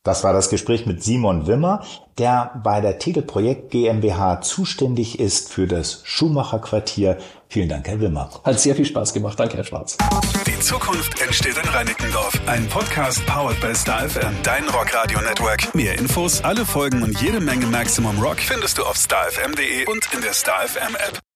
Das 0.06 0.24
war 0.24 0.34
das 0.34 0.50
Gespräch 0.50 0.86
mit 0.86 1.04
Simon 1.04 1.48
Wimmer, 1.48 1.84
der 2.20 2.62
bei 2.64 2.80
der 2.80 3.00
Tegel 3.00 3.24
Projekt 3.24 3.72
GmbH 3.72 4.40
zuständig 4.40 5.20
ist 5.20 5.52
für 5.52 5.68
das 5.68 6.02
Schumacher 6.04 6.60
Quartier. 6.60 7.18
Vielen 7.50 7.70
Dank, 7.70 7.88
Herr 7.88 8.00
Wimmer. 8.00 8.30
Hat 8.44 8.60
sehr 8.60 8.76
viel 8.76 8.86
Spaß 8.86 9.14
gemacht. 9.14 9.40
Danke, 9.40 9.58
Herr 9.58 9.64
Schwarz. 9.64 9.98
Die 10.46 10.60
Zukunft 10.60 11.20
entsteht 11.22 11.58
in 11.58 11.68
Reinickendorf. 11.70 12.40
Ein 12.46 12.68
Podcast 12.68 13.26
powered 13.26 13.60
by 13.60 13.74
Star 13.74 14.08
FM, 14.08 14.36
dein 14.44 14.64
Rockradio 14.70 15.20
Network. 15.22 15.74
Mehr 15.74 15.98
Infos, 15.98 16.44
alle 16.44 16.66
Folgen 16.66 17.02
und 17.02 17.20
jede 17.20 17.40
Menge 17.40 17.66
Maximum 17.66 18.20
Rock 18.22 18.40
findest 18.40 18.78
du 18.78 18.84
auf 18.84 18.98
starfm.de 18.98 19.88
und 19.88 20.08
in 20.14 20.22
der 20.22 20.34
Star 20.34 20.68
FM 20.68 20.96
App. 20.96 21.26